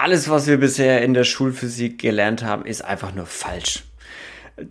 alles, 0.00 0.28
was 0.28 0.46
wir 0.46 0.58
bisher 0.58 1.02
in 1.02 1.14
der 1.14 1.24
Schulphysik 1.24 1.98
gelernt 1.98 2.42
haben, 2.42 2.64
ist 2.64 2.84
einfach 2.84 3.14
nur 3.14 3.26
falsch. 3.26 3.84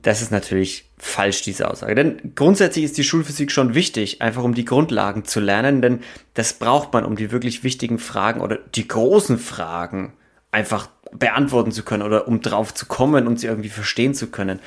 Das 0.01 0.21
ist 0.21 0.31
natürlich 0.31 0.89
falsch, 0.97 1.41
diese 1.41 1.69
Aussage. 1.69 1.95
Denn 1.95 2.33
grundsätzlich 2.35 2.85
ist 2.85 2.97
die 2.97 3.03
Schulphysik 3.03 3.51
schon 3.51 3.73
wichtig, 3.73 4.21
einfach 4.21 4.43
um 4.43 4.53
die 4.53 4.65
Grundlagen 4.65 5.25
zu 5.25 5.39
lernen, 5.39 5.81
denn 5.81 6.01
das 6.33 6.53
braucht 6.53 6.93
man, 6.93 7.05
um 7.05 7.15
die 7.15 7.31
wirklich 7.31 7.63
wichtigen 7.63 7.97
Fragen 7.97 8.41
oder 8.41 8.57
die 8.75 8.87
großen 8.87 9.39
Fragen 9.39 10.13
einfach 10.51 10.89
beantworten 11.11 11.71
zu 11.71 11.83
können 11.83 12.03
oder 12.03 12.27
um 12.27 12.41
drauf 12.41 12.73
zu 12.73 12.85
kommen 12.85 13.27
und 13.27 13.39
sie 13.39 13.47
irgendwie 13.47 13.69
verstehen 13.69 14.13
zu 14.13 14.27
können. 14.27 14.59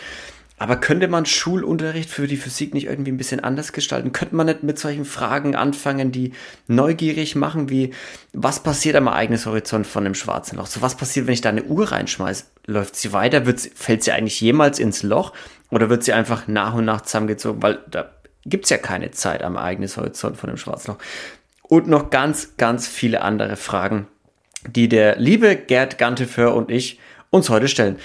Aber 0.63 0.77
könnte 0.77 1.09
man 1.09 1.27
Schulunterricht 1.27 2.09
für 2.09 2.29
die 2.29 2.37
Physik 2.37 2.73
nicht 2.73 2.87
irgendwie 2.87 3.11
ein 3.11 3.17
bisschen 3.17 3.41
anders 3.41 3.73
gestalten? 3.73 4.12
Könnte 4.12 4.37
man 4.37 4.47
nicht 4.47 4.62
mit 4.62 4.79
solchen 4.79 5.05
Fragen 5.05 5.57
anfangen, 5.57 6.12
die 6.12 6.35
neugierig 6.69 7.35
machen, 7.35 7.69
wie 7.69 7.93
was 8.33 8.62
passiert 8.62 8.95
am 8.95 9.09
Ereignishorizont 9.09 9.89
von 9.89 10.05
dem 10.05 10.15
schwarzen 10.15 10.59
Loch? 10.59 10.67
So 10.67 10.80
was 10.80 10.97
passiert, 10.97 11.27
wenn 11.27 11.35
ich 11.35 11.41
da 11.41 11.48
eine 11.48 11.65
Uhr 11.65 11.91
reinschmeiße? 11.91 12.45
Läuft 12.67 12.95
sie 12.95 13.12
weiter? 13.12 13.45
Sie, 13.56 13.70
fällt 13.75 14.05
sie 14.05 14.12
eigentlich 14.12 14.41
jemals 14.41 14.79
ins 14.79 15.03
Loch? 15.03 15.33
Oder 15.73 15.91
wird 15.91 16.05
sie 16.05 16.12
einfach 16.12 16.47
nach 16.47 16.75
und 16.75 16.84
nach 16.84 17.01
zusammengezogen? 17.01 17.61
Weil 17.61 17.81
da 17.91 18.12
gibt 18.47 18.67
es 18.67 18.70
ja 18.70 18.79
keine 18.79 19.11
Zeit 19.11 19.42
am 19.42 19.56
Ereignishorizont 19.56 20.37
von 20.37 20.48
dem 20.48 20.59
schwarzen 20.59 20.92
Loch. 20.92 20.98
Und 21.62 21.89
noch 21.89 22.11
ganz, 22.11 22.56
ganz 22.56 22.87
viele 22.87 23.23
andere 23.23 23.56
Fragen, 23.56 24.06
die 24.69 24.89
der 24.89 25.17
liebe 25.17 25.56
Gerd 25.56 25.98
Ganteför 25.98 26.55
und 26.55 26.70
ich 26.70 27.01
uns 27.31 27.51
heute 27.51 27.67
stellen. 27.67 27.98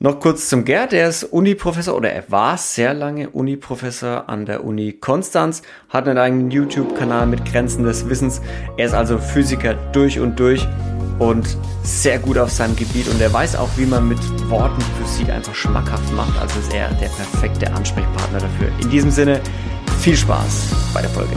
Noch 0.00 0.18
kurz 0.18 0.48
zum 0.48 0.64
Gerd, 0.64 0.92
er 0.92 1.08
ist 1.08 1.22
Uni-Professor 1.22 1.96
oder 1.96 2.10
er 2.10 2.30
war 2.30 2.58
sehr 2.58 2.94
lange 2.94 3.30
Uni-Professor 3.30 4.28
an 4.28 4.44
der 4.44 4.64
Uni 4.64 4.92
Konstanz, 4.92 5.62
hat 5.88 6.08
einen 6.08 6.18
eigenen 6.18 6.50
YouTube-Kanal 6.50 7.26
mit 7.26 7.44
Grenzen 7.44 7.84
des 7.84 8.08
Wissens. 8.08 8.42
Er 8.76 8.86
ist 8.86 8.92
also 8.92 9.18
Physiker 9.18 9.74
durch 9.92 10.18
und 10.18 10.38
durch 10.38 10.66
und 11.20 11.56
sehr 11.84 12.18
gut 12.18 12.38
auf 12.38 12.50
seinem 12.50 12.74
Gebiet 12.74 13.08
und 13.08 13.20
er 13.20 13.32
weiß 13.32 13.54
auch, 13.56 13.70
wie 13.76 13.86
man 13.86 14.08
mit 14.08 14.18
Worten 14.50 14.82
Physik 14.98 15.30
einfach 15.30 15.54
schmackhaft 15.54 16.12
macht. 16.12 16.38
Also 16.40 16.58
ist 16.58 16.74
er 16.74 16.88
der 16.94 17.08
perfekte 17.08 17.72
Ansprechpartner 17.72 18.40
dafür. 18.40 18.68
In 18.82 18.90
diesem 18.90 19.12
Sinne, 19.12 19.40
viel 20.00 20.16
Spaß 20.16 20.70
bei 20.92 21.02
der 21.02 21.10
Folge. 21.10 21.34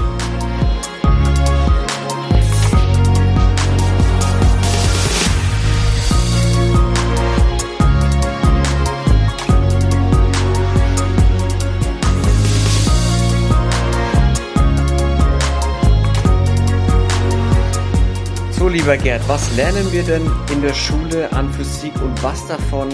Lieber 18.70 18.98
Gerd, 18.98 19.28
was 19.28 19.56
lernen 19.56 19.92
wir 19.92 20.04
denn 20.04 20.30
in 20.52 20.62
der 20.62 20.74
Schule 20.74 21.32
an 21.32 21.52
Physik 21.54 21.94
und 22.02 22.22
was 22.22 22.46
davon 22.48 22.90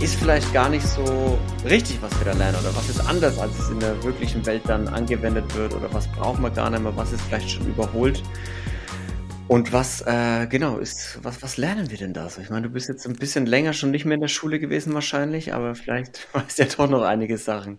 ist 0.00 0.16
vielleicht 0.16 0.52
gar 0.52 0.68
nicht 0.68 0.86
so 0.86 1.38
richtig, 1.64 2.02
was 2.02 2.18
wir 2.18 2.32
da 2.32 2.38
lernen 2.38 2.58
oder 2.60 2.74
was 2.76 2.88
ist 2.88 3.00
anders, 3.00 3.38
als 3.38 3.58
es 3.58 3.70
in 3.70 3.80
der 3.80 4.02
wirklichen 4.02 4.44
Welt 4.44 4.62
dann 4.66 4.88
angewendet 4.88 5.54
wird 5.54 5.72
oder 5.74 5.92
was 5.92 6.08
braucht 6.08 6.40
man 6.40 6.52
gar 6.52 6.68
nicht 6.68 6.82
mehr, 6.82 6.94
was 6.96 7.12
ist 7.12 7.22
vielleicht 7.22 7.50
schon 7.50 7.66
überholt 7.66 8.22
und 9.48 9.72
was, 9.72 10.02
äh, 10.02 10.46
genau, 10.46 10.78
ist, 10.78 11.18
was, 11.22 11.42
was 11.42 11.56
lernen 11.56 11.90
wir 11.90 11.98
denn 11.98 12.12
da 12.12 12.28
so? 12.28 12.40
Ich 12.40 12.50
meine, 12.50 12.66
du 12.68 12.72
bist 12.72 12.88
jetzt 12.88 13.06
ein 13.06 13.16
bisschen 13.16 13.46
länger 13.46 13.72
schon 13.72 13.90
nicht 13.90 14.04
mehr 14.04 14.14
in 14.14 14.20
der 14.20 14.28
Schule 14.28 14.58
gewesen 14.58 14.94
wahrscheinlich, 14.94 15.54
aber 15.54 15.74
vielleicht 15.74 16.28
weißt 16.34 16.58
du 16.58 16.62
ja 16.62 16.68
doch 16.76 16.88
noch 16.88 17.02
einige 17.02 17.38
Sachen. 17.38 17.78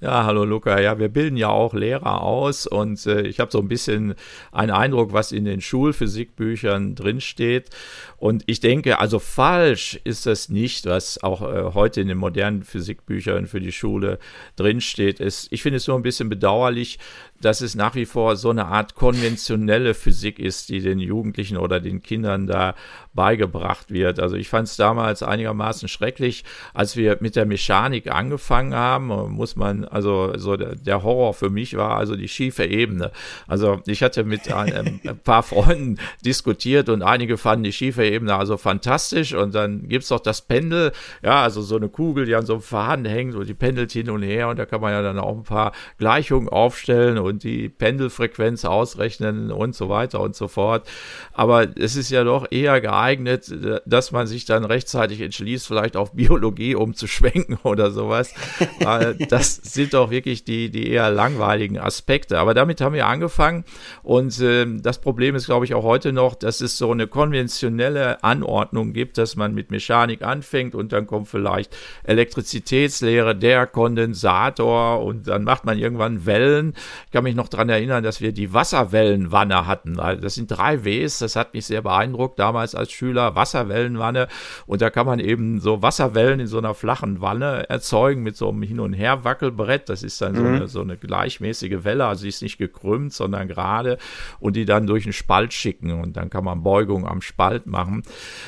Ja, 0.00 0.26
hallo 0.26 0.44
Luca. 0.44 0.78
Ja, 0.78 1.00
wir 1.00 1.08
bilden 1.08 1.36
ja 1.36 1.48
auch 1.48 1.74
Lehrer 1.74 2.22
aus 2.22 2.68
und 2.68 3.04
äh, 3.06 3.22
ich 3.22 3.40
habe 3.40 3.50
so 3.50 3.58
ein 3.58 3.66
bisschen 3.66 4.14
einen 4.52 4.70
Eindruck, 4.70 5.12
was 5.12 5.32
in 5.32 5.44
den 5.44 5.60
Schulphysikbüchern 5.60 6.94
drinsteht. 6.94 7.70
Und 8.16 8.44
ich 8.46 8.60
denke, 8.60 9.00
also 9.00 9.18
falsch 9.18 9.98
ist 10.04 10.24
das 10.26 10.50
nicht, 10.50 10.86
was 10.86 11.20
auch 11.24 11.42
äh, 11.42 11.74
heute 11.74 12.00
in 12.00 12.06
den 12.06 12.18
modernen 12.18 12.62
Physikbüchern 12.62 13.48
für 13.48 13.58
die 13.58 13.72
Schule 13.72 14.20
drinsteht. 14.54 15.18
Ist, 15.18 15.48
ich 15.50 15.64
finde 15.64 15.78
es 15.78 15.84
so 15.84 15.96
ein 15.96 16.02
bisschen 16.02 16.28
bedauerlich, 16.28 17.00
dass 17.40 17.60
es 17.60 17.74
nach 17.74 17.96
wie 17.96 18.06
vor 18.06 18.36
so 18.36 18.50
eine 18.50 18.66
Art 18.66 18.94
konventionelle 18.94 19.94
Physik 19.94 20.38
ist, 20.38 20.68
die 20.68 20.80
den 20.80 21.00
Jugendlichen 21.00 21.56
oder 21.56 21.80
den 21.80 22.02
Kindern 22.02 22.46
da 22.46 22.76
beigebracht 23.18 23.90
wird. 23.90 24.20
Also 24.20 24.36
ich 24.36 24.48
fand 24.48 24.68
es 24.68 24.76
damals 24.76 25.24
einigermaßen 25.24 25.88
schrecklich, 25.88 26.44
als 26.72 26.96
wir 26.96 27.16
mit 27.18 27.34
der 27.34 27.46
Mechanik 27.46 28.14
angefangen 28.14 28.76
haben, 28.76 29.08
muss 29.32 29.56
man, 29.56 29.84
also 29.84 30.38
so 30.38 30.56
der, 30.56 31.02
Horror 31.02 31.34
für 31.34 31.50
mich 31.50 31.76
war 31.76 31.96
also 31.96 32.14
die 32.14 32.28
schiefe 32.28 32.64
Ebene. 32.64 33.10
Also 33.48 33.80
ich 33.86 34.04
hatte 34.04 34.22
mit 34.22 34.52
ein, 34.52 35.00
ein 35.04 35.18
paar 35.18 35.42
Freunden 35.42 35.98
diskutiert 36.24 36.88
und 36.88 37.02
einige 37.02 37.38
fanden 37.38 37.64
die 37.64 37.72
schiefe 37.72 38.04
Ebene 38.04 38.36
also 38.36 38.56
fantastisch 38.56 39.34
und 39.34 39.52
dann 39.52 39.88
gibt 39.88 40.04
es 40.04 40.10
doch 40.10 40.20
das 40.20 40.42
Pendel, 40.42 40.92
ja, 41.20 41.42
also 41.42 41.60
so 41.60 41.74
eine 41.74 41.88
Kugel, 41.88 42.24
die 42.24 42.36
an 42.36 42.46
so 42.46 42.52
einem 42.52 42.62
Faden 42.62 43.04
hängt 43.04 43.34
und 43.34 43.48
die 43.48 43.54
pendelt 43.54 43.90
hin 43.90 44.10
und 44.10 44.22
her 44.22 44.46
und 44.48 44.60
da 44.60 44.64
kann 44.64 44.80
man 44.80 44.92
ja 44.92 45.02
dann 45.02 45.18
auch 45.18 45.36
ein 45.36 45.42
paar 45.42 45.72
Gleichungen 45.98 46.48
aufstellen 46.48 47.18
und 47.18 47.42
die 47.42 47.68
Pendelfrequenz 47.68 48.64
ausrechnen 48.64 49.50
und 49.50 49.74
so 49.74 49.88
weiter 49.88 50.20
und 50.20 50.36
so 50.36 50.46
fort. 50.46 50.88
Aber 51.32 51.66
es 51.76 51.96
ist 51.96 52.10
ja 52.10 52.22
doch 52.22 52.46
eher 52.52 52.80
geeignet, 52.80 53.07
dass 53.16 54.12
man 54.12 54.26
sich 54.26 54.44
dann 54.44 54.64
rechtzeitig 54.64 55.20
entschließt, 55.20 55.66
vielleicht 55.66 55.96
auf 55.96 56.12
Biologie 56.12 56.74
umzuschwenken 56.74 57.58
oder 57.62 57.90
sowas. 57.90 58.34
Das 59.28 59.56
sind 59.56 59.94
doch 59.94 60.10
wirklich 60.10 60.44
die, 60.44 60.70
die 60.70 60.90
eher 60.90 61.10
langweiligen 61.10 61.78
Aspekte. 61.78 62.38
Aber 62.38 62.54
damit 62.54 62.80
haben 62.80 62.94
wir 62.94 63.06
angefangen 63.06 63.64
und 64.02 64.38
äh, 64.40 64.66
das 64.80 65.00
Problem 65.00 65.34
ist, 65.34 65.46
glaube 65.46 65.64
ich, 65.64 65.74
auch 65.74 65.82
heute 65.82 66.12
noch, 66.12 66.34
dass 66.34 66.60
es 66.60 66.78
so 66.78 66.90
eine 66.90 67.06
konventionelle 67.06 68.22
Anordnung 68.22 68.92
gibt, 68.92 69.18
dass 69.18 69.36
man 69.36 69.54
mit 69.54 69.70
Mechanik 69.70 70.22
anfängt 70.22 70.74
und 70.74 70.92
dann 70.92 71.06
kommt 71.06 71.28
vielleicht 71.28 71.76
Elektrizitätslehre, 72.04 73.36
der 73.36 73.66
Kondensator 73.66 75.02
und 75.04 75.28
dann 75.28 75.44
macht 75.44 75.64
man 75.64 75.78
irgendwann 75.78 76.26
Wellen. 76.26 76.74
Ich 77.06 77.12
kann 77.12 77.24
mich 77.24 77.34
noch 77.34 77.48
daran 77.48 77.68
erinnern, 77.68 78.02
dass 78.02 78.20
wir 78.20 78.32
die 78.32 78.52
Wasserwellenwanne 78.52 79.66
hatten. 79.66 79.98
Also 80.00 80.22
das 80.22 80.34
sind 80.34 80.50
drei 80.50 80.84
Ws, 80.84 81.18
das 81.18 81.36
hat 81.36 81.54
mich 81.54 81.66
sehr 81.66 81.82
beeindruckt 81.82 82.38
damals 82.38 82.74
als 82.74 82.92
Schüler. 82.98 83.34
Wasserwellenwanne 83.34 84.28
und 84.66 84.82
da 84.82 84.90
kann 84.90 85.06
man 85.06 85.20
eben 85.20 85.60
so 85.60 85.82
Wasserwellen 85.82 86.40
in 86.40 86.46
so 86.46 86.58
einer 86.58 86.74
flachen 86.74 87.20
Wanne 87.20 87.68
erzeugen 87.68 88.22
mit 88.22 88.36
so 88.36 88.48
einem 88.48 88.62
Hin- 88.62 88.80
und 88.80 88.92
Her-Wackelbrett. 88.92 89.88
Das 89.88 90.02
ist 90.02 90.20
dann 90.20 90.32
mhm. 90.32 90.36
so, 90.36 90.44
eine, 90.44 90.68
so 90.68 90.80
eine 90.80 90.96
gleichmäßige 90.96 91.84
Welle, 91.84 92.06
also 92.06 92.22
sie 92.22 92.28
ist 92.28 92.42
nicht 92.42 92.58
gekrümmt, 92.58 93.12
sondern 93.12 93.48
gerade 93.48 93.98
und 94.40 94.56
die 94.56 94.64
dann 94.64 94.86
durch 94.86 95.04
einen 95.04 95.12
Spalt 95.12 95.52
schicken 95.52 95.92
und 96.00 96.16
dann 96.16 96.30
kann 96.30 96.44
man 96.44 96.62
Beugung 96.62 97.06
am 97.06 97.22
Spalt 97.22 97.66
machen. 97.66 98.02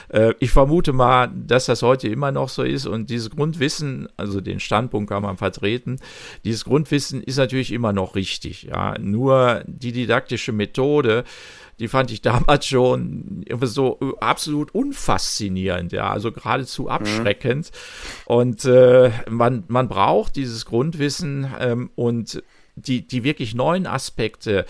Äh, 0.09 0.35
ich 0.41 0.51
vermute 0.51 0.93
mal, 0.93 1.31
dass 1.33 1.67
das 1.67 1.83
heute 1.83 2.09
immer 2.09 2.33
noch 2.33 2.49
so 2.49 2.63
ist 2.63 2.87
und 2.87 3.11
dieses 3.11 3.31
Grundwissen, 3.31 4.09
also 4.17 4.41
den 4.41 4.61
Standpunkt 4.61 5.11
kann 5.11 5.23
man 5.23 5.37
vertreten, 5.37 5.99
dieses 6.45 6.65
Grundwissen 6.65 7.23
ist 7.23 7.37
natürlich 7.37 7.73
immer 7.73 7.93
noch 7.93 8.15
richtig. 8.15 8.65
Ja, 8.65 8.99
nur 8.99 9.63
die 9.67 9.93
didaktische 9.93 10.53
Methode, 10.53 11.25
die 11.81 11.89
fand 11.89 12.11
ich 12.13 12.21
damals 12.21 12.67
schon 12.67 13.45
so 13.63 13.99
absolut 14.21 14.73
unfaszinierend, 14.75 15.93
ja, 15.93 16.11
also 16.11 16.31
geradezu 16.31 16.83
mhm. 16.83 16.89
abschreckend. 16.89 17.71
Mhm. 17.73 18.33
Und 18.33 18.65
äh, 18.67 19.11
man, 19.29 19.65
man 19.69 19.89
braucht 19.89 20.37
dieses 20.37 20.67
Grundwissen 20.67 21.51
ähm, 21.59 21.91
und 21.97 22.43
die, 22.77 23.07
die 23.07 23.25
wirklich 23.25 23.55
neuen 23.55 23.87
Aspekte, 23.87 24.67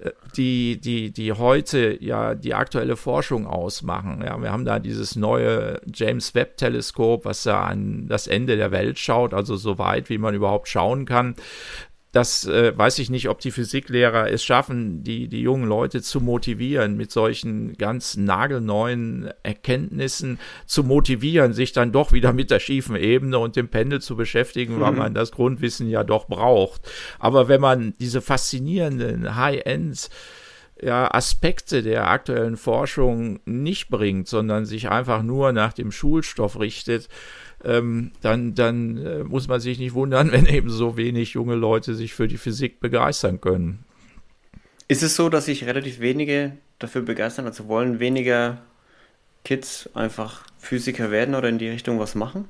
äh, 0.00 0.10
die, 0.36 0.80
die, 0.80 1.12
die 1.12 1.32
heute 1.32 2.02
ja 2.02 2.34
die 2.34 2.54
aktuelle 2.54 2.96
Forschung 2.96 3.46
ausmachen. 3.46 4.22
Ja, 4.24 4.40
wir 4.40 4.50
haben 4.50 4.64
da 4.64 4.78
dieses 4.78 5.16
neue 5.16 5.80
James 5.92 6.34
Webb 6.34 6.56
Teleskop, 6.56 7.26
was 7.26 7.42
da 7.42 7.64
an 7.64 8.08
das 8.08 8.26
Ende 8.26 8.56
der 8.56 8.70
Welt 8.70 8.98
schaut, 8.98 9.34
also 9.34 9.56
so 9.56 9.78
weit, 9.78 10.08
wie 10.08 10.18
man 10.18 10.34
überhaupt 10.34 10.68
schauen 10.68 11.04
kann 11.04 11.36
das 12.14 12.46
äh, 12.46 12.76
weiß 12.76 13.00
ich 13.00 13.10
nicht, 13.10 13.28
ob 13.28 13.40
die 13.40 13.50
Physiklehrer 13.50 14.30
es 14.30 14.44
schaffen, 14.44 15.02
die, 15.02 15.26
die 15.26 15.40
jungen 15.40 15.68
Leute 15.68 16.00
zu 16.00 16.20
motivieren, 16.20 16.96
mit 16.96 17.10
solchen 17.10 17.76
ganz 17.76 18.16
nagelneuen 18.16 19.30
Erkenntnissen 19.42 20.38
zu 20.64 20.84
motivieren, 20.84 21.52
sich 21.52 21.72
dann 21.72 21.90
doch 21.90 22.12
wieder 22.12 22.32
mit 22.32 22.52
der 22.52 22.60
schiefen 22.60 22.94
Ebene 22.94 23.38
und 23.40 23.56
dem 23.56 23.68
Pendel 23.68 24.00
zu 24.00 24.14
beschäftigen, 24.14 24.76
mhm. 24.76 24.80
weil 24.80 24.92
man 24.92 25.14
das 25.14 25.32
Grundwissen 25.32 25.88
ja 25.90 26.04
doch 26.04 26.26
braucht. 26.28 26.82
Aber 27.18 27.48
wenn 27.48 27.60
man 27.60 27.94
diese 27.98 28.20
faszinierenden 28.20 29.34
High-Ends 29.34 30.08
ja, 30.84 31.12
Aspekte 31.12 31.82
der 31.82 32.08
aktuellen 32.08 32.56
Forschung 32.56 33.40
nicht 33.44 33.88
bringt, 33.88 34.28
sondern 34.28 34.66
sich 34.66 34.90
einfach 34.90 35.22
nur 35.22 35.52
nach 35.52 35.72
dem 35.72 35.90
Schulstoff 35.90 36.60
richtet, 36.60 37.08
ähm, 37.64 38.12
dann, 38.20 38.54
dann 38.54 38.98
äh, 38.98 39.24
muss 39.24 39.48
man 39.48 39.60
sich 39.60 39.78
nicht 39.78 39.94
wundern, 39.94 40.30
wenn 40.32 40.46
eben 40.46 40.68
so 40.68 40.96
wenig 40.96 41.32
junge 41.32 41.54
Leute 41.54 41.94
sich 41.94 42.14
für 42.14 42.28
die 42.28 42.36
Physik 42.36 42.80
begeistern 42.80 43.40
können. 43.40 43.84
Ist 44.86 45.02
es 45.02 45.16
so, 45.16 45.30
dass 45.30 45.46
sich 45.46 45.64
relativ 45.64 46.00
wenige 46.00 46.52
dafür 46.78 47.02
begeistern, 47.02 47.46
also 47.46 47.68
wollen 47.68 48.00
weniger 48.00 48.58
Kids 49.44 49.88
einfach 49.94 50.44
Physiker 50.58 51.10
werden 51.10 51.34
oder 51.34 51.48
in 51.48 51.58
die 51.58 51.68
Richtung 51.68 51.98
was 51.98 52.14
machen? 52.14 52.46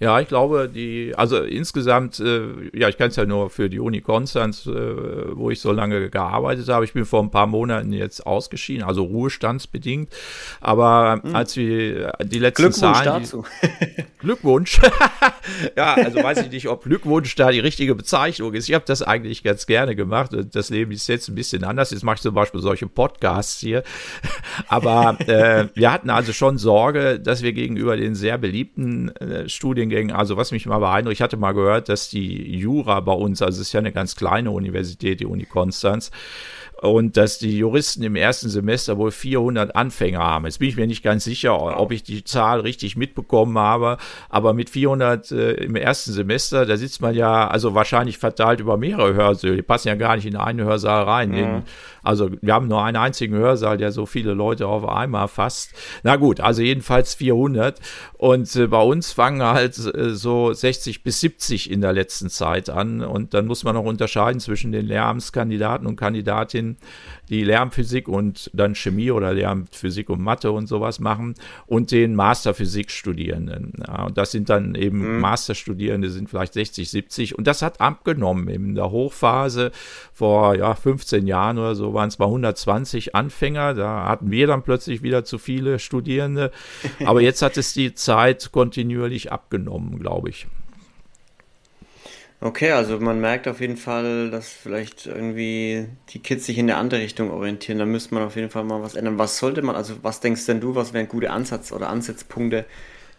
Ja, 0.00 0.20
ich 0.20 0.28
glaube, 0.28 0.68
die, 0.68 1.14
also 1.16 1.38
insgesamt, 1.38 2.20
äh, 2.20 2.42
ja, 2.72 2.88
ich 2.88 2.98
kann 2.98 3.08
es 3.08 3.16
ja 3.16 3.26
nur 3.26 3.50
für 3.50 3.68
die 3.68 3.80
Uni 3.80 4.00
Konstanz, 4.00 4.66
äh, 4.66 5.36
wo 5.36 5.50
ich 5.50 5.60
so 5.60 5.72
lange 5.72 6.10
gearbeitet 6.10 6.68
habe. 6.68 6.84
Ich 6.84 6.92
bin 6.92 7.04
vor 7.04 7.22
ein 7.22 7.30
paar 7.30 7.46
Monaten 7.46 7.92
jetzt 7.92 8.26
ausgeschieden, 8.26 8.84
also 8.84 9.04
ruhestandsbedingt. 9.04 10.12
Aber 10.60 11.20
hm. 11.22 11.34
als 11.34 11.56
wir 11.56 12.12
die 12.22 12.38
letzten 12.38 12.62
Glückwunsch 12.62 12.98
Zahlen. 12.98 13.22
Dazu. 13.22 13.44
Die, 13.62 14.04
Glückwunsch. 14.18 14.80
ja, 15.76 15.94
also 15.94 16.22
weiß 16.22 16.42
ich 16.42 16.50
nicht, 16.50 16.68
ob 16.68 16.84
Glückwunsch 16.84 17.34
da 17.36 17.50
die 17.50 17.60
richtige 17.60 17.94
Bezeichnung 17.94 18.54
ist. 18.54 18.68
Ich 18.68 18.74
habe 18.74 18.84
das 18.86 19.02
eigentlich 19.02 19.42
ganz 19.42 19.66
gerne 19.66 19.94
gemacht. 19.94 20.32
Das 20.52 20.70
Leben 20.70 20.92
ist 20.92 21.08
jetzt 21.08 21.28
ein 21.28 21.34
bisschen 21.34 21.64
anders. 21.64 21.90
Jetzt 21.90 22.04
mache 22.04 22.16
ich 22.16 22.22
zum 22.22 22.34
Beispiel 22.34 22.60
solche 22.60 22.86
Podcasts 22.86 23.60
hier. 23.60 23.82
Aber 24.68 25.16
äh, 25.20 25.68
wir 25.74 25.92
hatten 25.92 26.10
also 26.10 26.32
schon 26.32 26.58
Sorge, 26.58 27.20
dass 27.20 27.42
wir 27.42 27.52
gegenüber 27.52 27.96
den 27.96 28.14
sehr 28.14 28.38
beliebten 28.38 29.14
äh, 29.16 29.48
Studiengängen, 29.68 30.16
also 30.16 30.38
was 30.38 30.50
mich 30.50 30.64
mal 30.64 30.78
beeindruckt, 30.78 31.12
ich 31.12 31.20
hatte 31.20 31.36
mal 31.36 31.52
gehört, 31.52 31.90
dass 31.90 32.08
die 32.08 32.56
Jura 32.56 33.00
bei 33.00 33.12
uns, 33.12 33.42
also 33.42 33.60
es 33.60 33.68
ist 33.68 33.72
ja 33.74 33.80
eine 33.80 33.92
ganz 33.92 34.16
kleine 34.16 34.50
Universität, 34.50 35.20
die 35.20 35.26
Uni 35.26 35.44
Konstanz, 35.44 36.10
und 36.80 37.16
dass 37.16 37.38
die 37.38 37.58
Juristen 37.58 38.02
im 38.02 38.14
ersten 38.14 38.48
Semester 38.48 38.98
wohl 38.98 39.10
400 39.10 39.74
Anfänger 39.74 40.20
haben. 40.20 40.44
Jetzt 40.44 40.58
bin 40.58 40.68
ich 40.68 40.76
mir 40.76 40.86
nicht 40.86 41.02
ganz 41.02 41.24
sicher, 41.24 41.78
ob 41.78 41.90
ich 41.90 42.04
die 42.04 42.22
Zahl 42.22 42.60
richtig 42.60 42.96
mitbekommen 42.96 43.58
habe, 43.58 43.96
aber 44.28 44.54
mit 44.54 44.70
400 44.70 45.32
äh, 45.32 45.52
im 45.54 45.74
ersten 45.74 46.12
Semester, 46.12 46.66
da 46.66 46.76
sitzt 46.76 47.02
man 47.02 47.14
ja 47.14 47.48
also 47.48 47.74
wahrscheinlich 47.74 48.18
verteilt 48.18 48.60
über 48.60 48.76
mehrere 48.76 49.14
Hörsäle. 49.14 49.56
Die 49.56 49.62
passen 49.62 49.88
ja 49.88 49.96
gar 49.96 50.16
nicht 50.16 50.26
in 50.26 50.36
einen 50.36 50.62
Hörsaal 50.62 51.02
rein. 51.02 51.30
Mhm. 51.30 51.36
In, 51.36 51.62
also 52.02 52.30
wir 52.40 52.54
haben 52.54 52.68
nur 52.68 52.82
einen 52.82 52.96
einzigen 52.96 53.34
Hörsaal, 53.34 53.76
der 53.76 53.90
so 53.90 54.06
viele 54.06 54.34
Leute 54.34 54.66
auf 54.68 54.88
einmal 54.88 55.28
fasst. 55.28 55.72
Na 56.04 56.16
gut, 56.16 56.40
also 56.40 56.62
jedenfalls 56.62 57.14
400. 57.14 57.80
Und 58.14 58.54
äh, 58.54 58.66
bei 58.68 58.80
uns 58.80 59.12
fangen 59.12 59.42
halt 59.58 59.78
äh, 59.94 60.14
so 60.14 60.52
60 60.52 61.02
bis 61.02 61.20
70 61.20 61.70
in 61.70 61.80
der 61.80 61.92
letzten 61.92 62.30
Zeit 62.30 62.70
an. 62.70 63.02
Und 63.02 63.34
dann 63.34 63.46
muss 63.46 63.64
man 63.64 63.74
noch 63.74 63.84
unterscheiden 63.84 64.40
zwischen 64.40 64.72
den 64.72 64.86
Lehramtskandidaten 64.86 65.86
und 65.86 65.96
Kandidatinnen, 65.96 66.78
die 67.28 67.44
Lehramtsphysik 67.44 68.08
und 68.08 68.50
dann 68.52 68.74
Chemie 68.74 69.10
oder 69.10 69.32
Lehramtsphysik 69.32 70.10
und 70.10 70.20
Mathe 70.20 70.52
und 70.52 70.66
sowas 70.66 71.00
machen 71.00 71.34
und 71.66 71.90
den 71.90 72.14
Masterphysik-Studierenden. 72.14 73.72
Ja, 73.86 74.04
und 74.06 74.18
das 74.18 74.30
sind 74.32 74.48
dann 74.48 74.74
eben 74.74 75.16
mhm. 75.16 75.20
Masterstudierende, 75.20 76.10
sind 76.10 76.30
vielleicht 76.30 76.54
60, 76.54 76.90
70. 76.90 77.38
Und 77.38 77.46
das 77.46 77.62
hat 77.62 77.80
abgenommen 77.80 78.48
in 78.48 78.74
der 78.74 78.90
Hochphase 78.90 79.70
vor 80.12 80.56
ja, 80.56 80.74
15 80.74 81.26
Jahren 81.26 81.58
oder 81.58 81.74
so 81.74 81.94
waren 81.94 82.08
es 82.08 82.18
mal 82.18 82.26
120 82.26 83.14
Anfänger. 83.14 83.74
Da 83.74 84.06
hatten 84.08 84.30
wir 84.30 84.46
dann 84.46 84.62
plötzlich 84.62 85.02
wieder 85.02 85.24
zu 85.24 85.38
viele 85.38 85.78
Studierende. 85.78 86.50
Aber 87.04 87.20
jetzt 87.20 87.42
hat 87.42 87.56
es 87.56 87.72
die 87.72 87.94
Zeit 87.94 88.50
kontinuierlich 88.52 89.32
abgenommen, 89.32 89.98
glaube 89.98 90.30
ich. 90.30 90.46
Okay, 92.40 92.70
also 92.70 93.00
man 93.00 93.20
merkt 93.20 93.48
auf 93.48 93.60
jeden 93.60 93.76
Fall, 93.76 94.30
dass 94.30 94.48
vielleicht 94.48 95.06
irgendwie 95.06 95.88
die 96.10 96.20
Kids 96.20 96.46
sich 96.46 96.56
in 96.56 96.70
eine 96.70 96.78
andere 96.78 97.00
Richtung 97.00 97.32
orientieren. 97.32 97.80
Da 97.80 97.84
müsste 97.84 98.14
man 98.14 98.22
auf 98.22 98.36
jeden 98.36 98.48
Fall 98.48 98.62
mal 98.62 98.80
was 98.80 98.94
ändern. 98.94 99.18
Was 99.18 99.38
sollte 99.38 99.60
man, 99.62 99.74
also 99.74 99.96
was 100.02 100.20
denkst 100.20 100.46
denn 100.46 100.60
du, 100.60 100.76
was 100.76 100.92
wären 100.92 101.08
gute 101.08 101.30
Ansatz 101.30 101.72
oder 101.72 101.88
Ansatzpunkte 101.88 102.64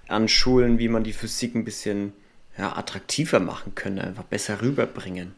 an 0.08 0.30
Schulen, 0.30 0.80
wie 0.80 0.88
man 0.88 1.04
die 1.04 1.12
Physik 1.12 1.54
ein 1.54 1.66
bisschen 1.66 2.14
ja, 2.58 2.78
attraktiver 2.78 3.42
machen 3.42 3.76
könnte, 3.76 4.04
einfach 4.06 4.24
besser 4.24 4.62
rüberbringen? 4.62 5.36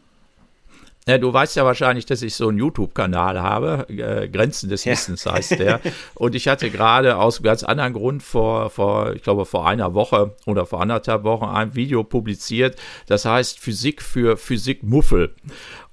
Ja, 1.08 1.18
du 1.18 1.32
weißt 1.32 1.56
ja 1.56 1.64
wahrscheinlich, 1.64 2.06
dass 2.06 2.22
ich 2.22 2.36
so 2.36 2.48
einen 2.48 2.58
YouTube-Kanal 2.58 3.42
habe, 3.42 3.86
äh, 3.88 4.28
Grenzen 4.28 4.68
des 4.70 4.84
ja. 4.84 4.92
Wissens 4.92 5.26
heißt 5.26 5.58
der. 5.58 5.80
Und 6.14 6.36
ich 6.36 6.46
hatte 6.46 6.70
gerade 6.70 7.16
aus 7.16 7.38
einem 7.38 7.44
ganz 7.44 7.64
anderen 7.64 7.92
Grund 7.92 8.22
vor, 8.22 8.70
vor, 8.70 9.12
ich 9.12 9.22
glaube, 9.22 9.44
vor 9.44 9.66
einer 9.66 9.94
Woche 9.94 10.36
oder 10.46 10.64
vor 10.64 10.80
anderthalb 10.80 11.24
Wochen 11.24 11.46
ein 11.46 11.74
Video 11.74 12.04
publiziert, 12.04 12.76
das 13.06 13.24
heißt 13.24 13.58
Physik 13.58 14.00
für 14.00 14.36
Physikmuffel. 14.36 15.34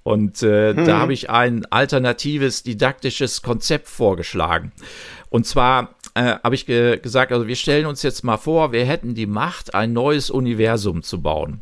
Und 0.04 0.44
äh, 0.44 0.76
hm. 0.76 0.86
da 0.86 1.00
habe 1.00 1.14
ich 1.14 1.30
ein 1.30 1.66
alternatives 1.72 2.64
didaktisches 2.64 3.42
Konzept 3.42 3.88
vorgeschlagen. 3.90 4.72
Und 5.30 5.46
zwar 5.46 5.96
äh, 6.16 6.36
habe 6.44 6.56
ich 6.56 6.66
ge 6.66 6.98
gesagt, 6.98 7.32
also 7.32 7.48
wir 7.48 7.56
stellen 7.56 7.86
uns 7.86 8.02
jetzt 8.04 8.24
mal 8.24 8.38
vor, 8.38 8.72
wir 8.72 8.86
hätten 8.86 9.14
die 9.14 9.28
Macht, 9.28 9.74
ein 9.74 9.94
neues 9.94 10.30
Universum 10.30 11.04
zu 11.04 11.22
bauen. 11.22 11.62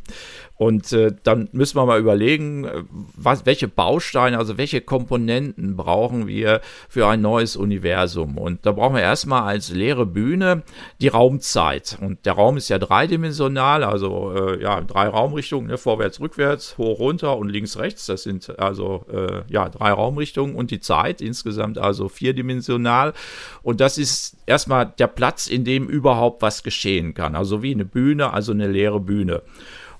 Und 0.58 0.92
äh, 0.92 1.12
dann 1.22 1.48
müssen 1.52 1.76
wir 1.76 1.86
mal 1.86 2.00
überlegen, 2.00 2.64
äh, 2.64 2.82
was, 3.16 3.46
welche 3.46 3.68
Bausteine, 3.68 4.38
also 4.38 4.58
welche 4.58 4.80
Komponenten 4.80 5.76
brauchen 5.76 6.26
wir 6.26 6.60
für 6.88 7.06
ein 7.06 7.20
neues 7.20 7.54
Universum. 7.54 8.36
Und 8.36 8.66
da 8.66 8.72
brauchen 8.72 8.96
wir 8.96 9.02
erstmal 9.02 9.42
als 9.42 9.70
leere 9.70 10.04
Bühne 10.04 10.64
die 11.00 11.06
Raumzeit. 11.06 11.96
Und 12.00 12.26
der 12.26 12.32
Raum 12.32 12.56
ist 12.56 12.68
ja 12.70 12.80
dreidimensional, 12.80 13.84
also 13.84 14.32
äh, 14.34 14.60
ja, 14.60 14.80
drei 14.80 15.06
Raumrichtungen, 15.06 15.68
ne, 15.68 15.78
vorwärts, 15.78 16.18
rückwärts, 16.18 16.76
hoch, 16.76 16.98
runter 16.98 17.38
und 17.38 17.48
links, 17.48 17.78
rechts. 17.78 18.06
Das 18.06 18.24
sind 18.24 18.58
also 18.58 19.06
äh, 19.12 19.42
ja, 19.48 19.68
drei 19.68 19.92
Raumrichtungen 19.92 20.56
und 20.56 20.72
die 20.72 20.80
Zeit 20.80 21.20
insgesamt 21.20 21.78
also 21.78 22.08
vierdimensional. 22.08 23.12
Und 23.62 23.80
das 23.80 23.96
ist 23.96 24.36
erstmal 24.44 24.92
der 24.98 25.06
Platz, 25.06 25.46
in 25.46 25.64
dem 25.64 25.86
überhaupt 25.86 26.42
was 26.42 26.64
geschehen 26.64 27.14
kann. 27.14 27.36
Also 27.36 27.62
wie 27.62 27.72
eine 27.72 27.84
Bühne, 27.84 28.32
also 28.32 28.50
eine 28.50 28.66
leere 28.66 28.98
Bühne. 28.98 29.42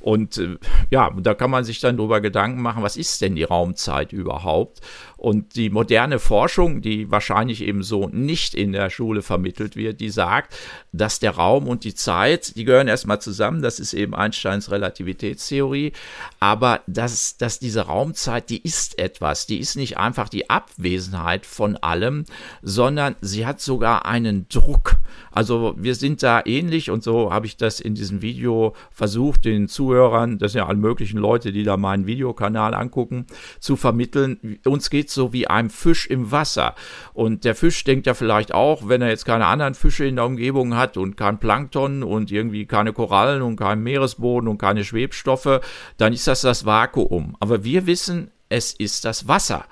Und 0.01 0.39
äh, 0.39 0.57
ja, 0.91 1.11
da 1.11 1.35
kann 1.35 1.51
man 1.51 1.65
sich 1.65 1.81
dann 1.81 1.97
darüber 1.97 2.21
Gedanken 2.21 2.63
machen, 2.63 2.83
was 2.83 2.97
ist 2.97 3.21
denn 3.21 3.35
die 3.35 3.45
Raumzeit 3.45 4.13
überhaupt? 4.13 4.81
Und 5.19 5.57
die 5.57 5.69
moderne 5.69 6.21
Forschung, 6.21 6.81
die 6.81 7.11
wahrscheinlich 7.11 7.63
eben 7.63 7.83
so 7.83 8.09
nicht 8.09 8.55
in 8.55 8.71
der 8.71 8.89
Schule 8.89 9.21
vermittelt 9.21 9.75
wird, 9.75 10.01
die 10.01 10.11
sagt, 10.11 10.57
dass 10.93 11.19
der 11.19 11.33
Raum 11.33 11.67
und 11.67 11.83
die 11.83 11.97
Zeit, 11.97 12.55
die 12.55 12.63
gehören 12.63 12.87
erstmal 12.87 13.21
zusammen, 13.21 13.61
das 13.61 13.81
ist 13.81 13.95
eben 13.95 14.15
Einsteins 14.15 14.71
Relativitätstheorie, 14.71 15.93
aber 16.39 16.83
dass, 16.87 17.37
dass 17.37 17.59
diese 17.59 17.81
Raumzeit, 17.87 18.49
die 18.49 18.63
ist 18.63 18.97
etwas, 19.01 19.47
die 19.47 19.59
ist 19.59 19.75
nicht 19.75 19.97
einfach 19.97 20.29
die 20.29 20.51
Abwesenheit 20.51 21.47
von 21.47 21.77
allem, 21.77 22.25
sondern 22.63 23.17
sie 23.21 23.45
hat 23.45 23.61
sogar 23.61 24.07
einen 24.07 24.49
Druck. 24.49 24.99
Also 25.33 25.75
wir 25.77 25.97
sind 25.97 26.23
da 26.23 26.43
ähnlich 26.45 26.91
und 26.93 27.03
so 27.03 27.33
habe 27.33 27.47
ich 27.47 27.57
das 27.57 27.81
in 27.81 27.97
diesem 27.97 28.23
Video 28.23 28.73
versucht, 28.93 29.45
den 29.45 29.67
Zuhörern, 29.67 30.39
das 30.39 30.53
sind 30.53 30.61
ja 30.61 30.67
alle 30.69 30.79
möglichen 30.79 31.19
Leute, 31.19 31.51
die 31.51 31.65
da 31.65 31.77
meinen 31.77 32.07
Videokanal 32.07 32.73
angucken, 32.73 33.27
zu 33.59 33.75
vermitteln. 33.75 34.61
Uns 34.65 34.91
geht 34.91 35.08
geht 35.09 35.11
so 35.11 35.33
wie 35.33 35.47
einem 35.47 35.71
Fisch 35.71 36.07
im 36.07 36.31
Wasser. 36.31 36.75
Und 37.15 37.45
der 37.45 37.55
Fisch 37.55 37.83
denkt 37.85 38.07
ja 38.07 38.15
vielleicht 38.15 38.53
auch, 38.53 38.89
wenn 38.89 39.03
er 39.03 39.09
jetzt 39.09 39.25
keine 39.25 39.47
anderen 39.47 39.75
Fische 39.75 40.05
in 40.05 40.17
der 40.17 40.27
Umgebung 40.27 40.77
hat 40.77 40.97
und 40.97 41.17
kein 41.17 41.39
Plankton 41.39 42.03
und 42.03 42.31
irgendwie 42.31 42.67
keine 42.67 42.93
Korallen 42.93 43.43
und 43.43 43.57
keinen 43.57 43.83
Meeresboden 43.83 44.49
und 44.49 44.59
keine 44.59 44.85
Schwebstoffe, 44.85 45.61
dann 45.97 46.13
ist 46.13 46.27
das 46.27 46.43
das 46.43 46.67
Vakuum. 46.67 47.37
Aber 47.41 47.65
wir 47.65 47.87
wissen, 47.87 48.31
es 48.49 48.73
ist 48.73 49.05
das 49.05 49.29
Wasser. 49.29 49.65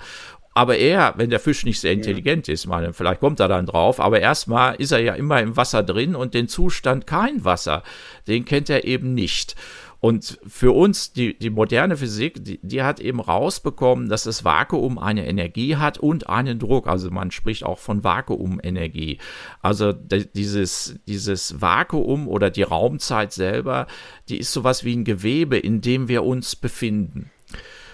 Aber 0.53 0.75
er, 0.75 1.13
wenn 1.17 1.29
der 1.29 1.39
Fisch 1.39 1.65
nicht 1.65 1.79
sehr 1.79 1.93
intelligent 1.93 2.49
ist, 2.49 2.65
meine, 2.65 2.91
vielleicht 2.91 3.19
kommt 3.19 3.39
er 3.39 3.47
dann 3.47 3.67
drauf, 3.67 3.99
aber 3.99 4.19
erstmal 4.19 4.73
ist 4.77 4.91
er 4.91 4.99
ja 4.99 5.13
immer 5.13 5.39
im 5.39 5.55
Wasser 5.55 5.83
drin 5.83 6.15
und 6.15 6.33
den 6.33 6.47
Zustand 6.47 7.05
kein 7.05 7.45
Wasser, 7.45 7.83
den 8.27 8.43
kennt 8.43 8.71
er 8.71 8.83
eben 8.83 9.13
nicht. 9.13 9.55
Und 9.99 10.39
für 10.45 10.75
uns, 10.75 11.11
die, 11.13 11.37
die 11.37 11.49
moderne 11.49 11.97
Physik, 11.97 12.43
die, 12.43 12.59
die 12.61 12.83
hat 12.83 12.99
eben 12.99 13.19
rausbekommen, 13.19 14.09
dass 14.09 14.23
das 14.23 14.45
Vakuum 14.45 14.99
eine 14.99 15.27
Energie 15.27 15.75
hat 15.75 15.97
und 15.97 16.29
einen 16.29 16.59
Druck. 16.59 16.87
Also 16.87 17.09
man 17.09 17.31
spricht 17.31 17.63
auch 17.63 17.79
von 17.79 18.03
Vakuumenergie. 18.03 19.17
Also 19.61 19.93
dieses, 19.93 20.99
dieses 21.07 21.61
Vakuum 21.61 22.27
oder 22.27 22.49
die 22.51 22.63
Raumzeit 22.63 23.33
selber, 23.33 23.87
die 24.29 24.37
ist 24.37 24.53
sowas 24.53 24.83
wie 24.83 24.95
ein 24.95 25.03
Gewebe, 25.03 25.57
in 25.57 25.81
dem 25.81 26.07
wir 26.07 26.23
uns 26.23 26.55
befinden. 26.55 27.31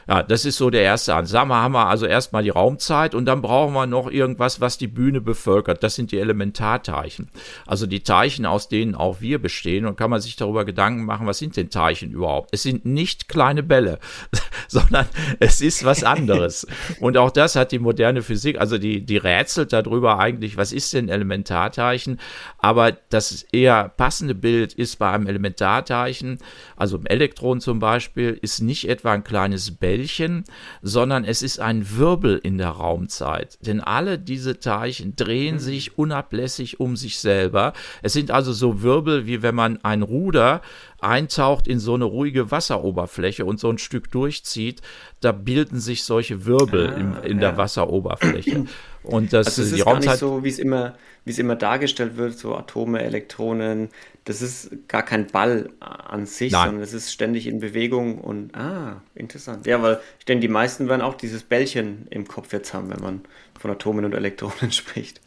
Ja, 0.08 0.22
das 0.22 0.46
ist 0.46 0.58
so 0.58 0.70
der 0.70 0.82
erste 0.82 1.16
Ansatz. 1.16 1.48
Wir, 1.48 1.56
haben 1.56 1.72
wir 1.74 1.88
also 1.88 2.06
erstmal 2.06 2.44
die 2.44 2.50
Raumzeit 2.50 3.16
und 3.16 3.26
dann 3.26 3.42
brauchen 3.42 3.74
wir 3.74 3.86
noch 3.86 4.10
irgendwas, 4.10 4.60
was 4.60 4.78
die 4.78 4.88
Bühne 4.88 5.22
bevölkert. 5.22 5.84
Das 5.84 5.96
sind 5.96 6.12
die 6.12 6.20
Elementarteilchen. 6.20 7.30
Also 7.66 7.88
die 7.88 8.02
Teilchen, 8.02 8.46
aus 8.46 8.68
denen 8.68 8.96
auch 8.96 9.22
wir 9.22 9.42
bestehen. 9.42 9.86
Und 9.86 9.96
kann 9.96 10.10
man 10.10 10.22
sich 10.22 10.36
darüber 10.36 10.66
Gedanken 10.66 11.06
machen, 11.06 11.26
was 11.28 11.38
sind 11.38 11.56
denn 11.56 11.70
Teilchen 11.70 12.12
überhaupt? 12.12 12.50
Es 12.52 12.64
sind 12.64 12.86
nicht 12.86 13.30
kleine 13.30 13.64
Bälle, 13.64 14.00
sondern 14.68 15.08
es 15.40 15.62
ist 15.62 15.86
was 15.86 16.04
anderes. 16.04 16.68
und 17.00 17.18
auch 17.18 17.32
das 17.32 17.56
hat 17.56 17.72
die 17.72 17.80
moderne 17.80 18.22
Physik, 18.22 18.60
also 18.60 18.78
die, 18.78 19.06
die 19.06 19.18
rätselt 19.18 19.72
darüber 19.74 20.20
eigentlich, 20.20 20.58
was 20.58 20.74
ist 20.74 20.94
denn 20.94 21.10
Elementarteilchen? 21.10 22.20
Aber 22.58 22.92
das 23.10 23.44
eher 23.52 23.90
passende 23.90 24.36
Bild 24.36 24.74
ist 24.74 25.00
bei 25.00 25.10
einem 25.10 25.28
Elementarteilchen, 25.28 26.40
also 26.76 26.98
im 26.98 27.06
Elektron 27.06 27.62
zum 27.62 27.80
Beispiel, 27.80 28.38
ist 28.42 28.62
nicht 28.62 28.90
etwa 28.90 29.14
ein 29.14 29.24
kleines 29.24 29.72
Bälle, 29.72 29.93
Bällchen, 29.94 30.44
sondern 30.82 31.24
es 31.24 31.44
ist 31.44 31.60
ein 31.60 31.98
Wirbel 31.98 32.40
in 32.42 32.58
der 32.58 32.70
Raumzeit. 32.70 33.58
Denn 33.62 33.80
alle 33.80 34.18
diese 34.18 34.60
Teilchen 34.60 35.16
drehen 35.16 35.56
mhm. 35.56 35.60
sich 35.60 35.98
unablässig 35.98 36.80
um 36.80 36.96
sich 36.96 37.20
selber. 37.20 37.74
Es 38.02 38.14
sind 38.14 38.32
also 38.32 38.54
so 38.54 38.82
Wirbel, 38.82 39.28
wie 39.28 39.44
wenn 39.44 39.56
man 39.56 39.80
ein 39.84 40.02
Ruder 40.02 40.62
eintaucht 41.00 41.68
in 41.68 41.80
so 41.80 41.94
eine 41.94 42.06
ruhige 42.06 42.50
Wasseroberfläche 42.50 43.46
und 43.46 43.60
so 43.60 43.70
ein 43.70 43.78
Stück 43.78 44.10
durchzieht, 44.10 44.82
da 45.20 45.32
bilden 45.32 45.80
sich 45.80 46.04
solche 46.06 46.46
Wirbel 46.46 46.94
in, 46.98 47.16
in 47.24 47.40
der 47.40 47.58
Wasseroberfläche. 47.58 48.66
Und 49.04 49.34
das, 49.34 49.48
also 49.48 49.62
es 49.64 49.72
ist 49.74 49.86
Raumzeit 49.86 50.06
gar 50.06 50.12
nicht 50.12 50.20
so, 50.20 50.44
wie 50.44 50.50
es 50.50 50.60
immer, 50.60 50.96
wie 51.26 51.32
es 51.32 51.40
immer 51.40 51.56
dargestellt 51.56 52.18
wird, 52.18 52.38
so 52.38 52.56
Atome, 52.56 53.04
Elektronen. 53.04 53.90
Das 54.26 54.42
ist 54.42 54.88
gar 54.88 55.04
kein 55.04 55.28
Ball 55.28 55.70
an 55.80 56.26
sich, 56.26 56.54
Nein. 56.54 56.68
sondern 56.68 56.84
es 56.84 56.94
ist 56.94 57.12
ständig 57.12 57.46
in 57.46 57.60
Bewegung 57.60 58.20
und 58.20 58.56
ah, 58.56 59.02
interessant. 59.16 59.66
Ja, 59.66 59.82
weil 59.82 60.00
ich 60.20 60.26
denke, 60.26 60.42
die 60.42 60.48
meisten 60.48 60.88
werden 60.88 61.02
auch 61.02 61.16
dieses 61.16 61.44
Bällchen 61.44 62.08
im 62.10 62.28
Kopf 62.28 62.54
jetzt 62.54 62.74
haben, 62.74 62.90
wenn 62.90 63.02
man 63.02 63.22
von 63.60 63.72
Atomen 63.72 64.06
und 64.06 64.14
Elektronen 64.14 64.72
spricht. 64.72 65.20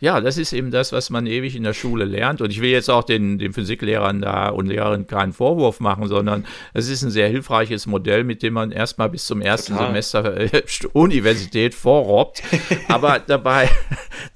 Ja, 0.00 0.22
das 0.22 0.38
ist 0.38 0.54
eben 0.54 0.70
das, 0.70 0.92
was 0.92 1.10
man 1.10 1.26
ewig 1.26 1.54
in 1.54 1.62
der 1.62 1.74
Schule 1.74 2.06
lernt. 2.06 2.40
Und 2.40 2.50
ich 2.50 2.62
will 2.62 2.70
jetzt 2.70 2.88
auch 2.88 3.04
den, 3.04 3.38
den 3.38 3.52
Physiklehrern 3.52 4.22
da 4.22 4.48
und 4.48 4.66
Lehrerinnen 4.66 5.06
keinen 5.06 5.34
Vorwurf 5.34 5.78
machen, 5.78 6.08
sondern 6.08 6.46
es 6.72 6.88
ist 6.88 7.02
ein 7.02 7.10
sehr 7.10 7.28
hilfreiches 7.28 7.86
Modell, 7.86 8.24
mit 8.24 8.42
dem 8.42 8.54
man 8.54 8.72
erstmal 8.72 9.10
bis 9.10 9.26
zum 9.26 9.42
ersten 9.42 9.74
Total. 9.74 9.88
Semester 9.88 10.36
äh, 10.54 10.62
Universität 10.94 11.74
vorrobbt. 11.74 12.42
Aber 12.88 13.18
dabei, 13.26 13.68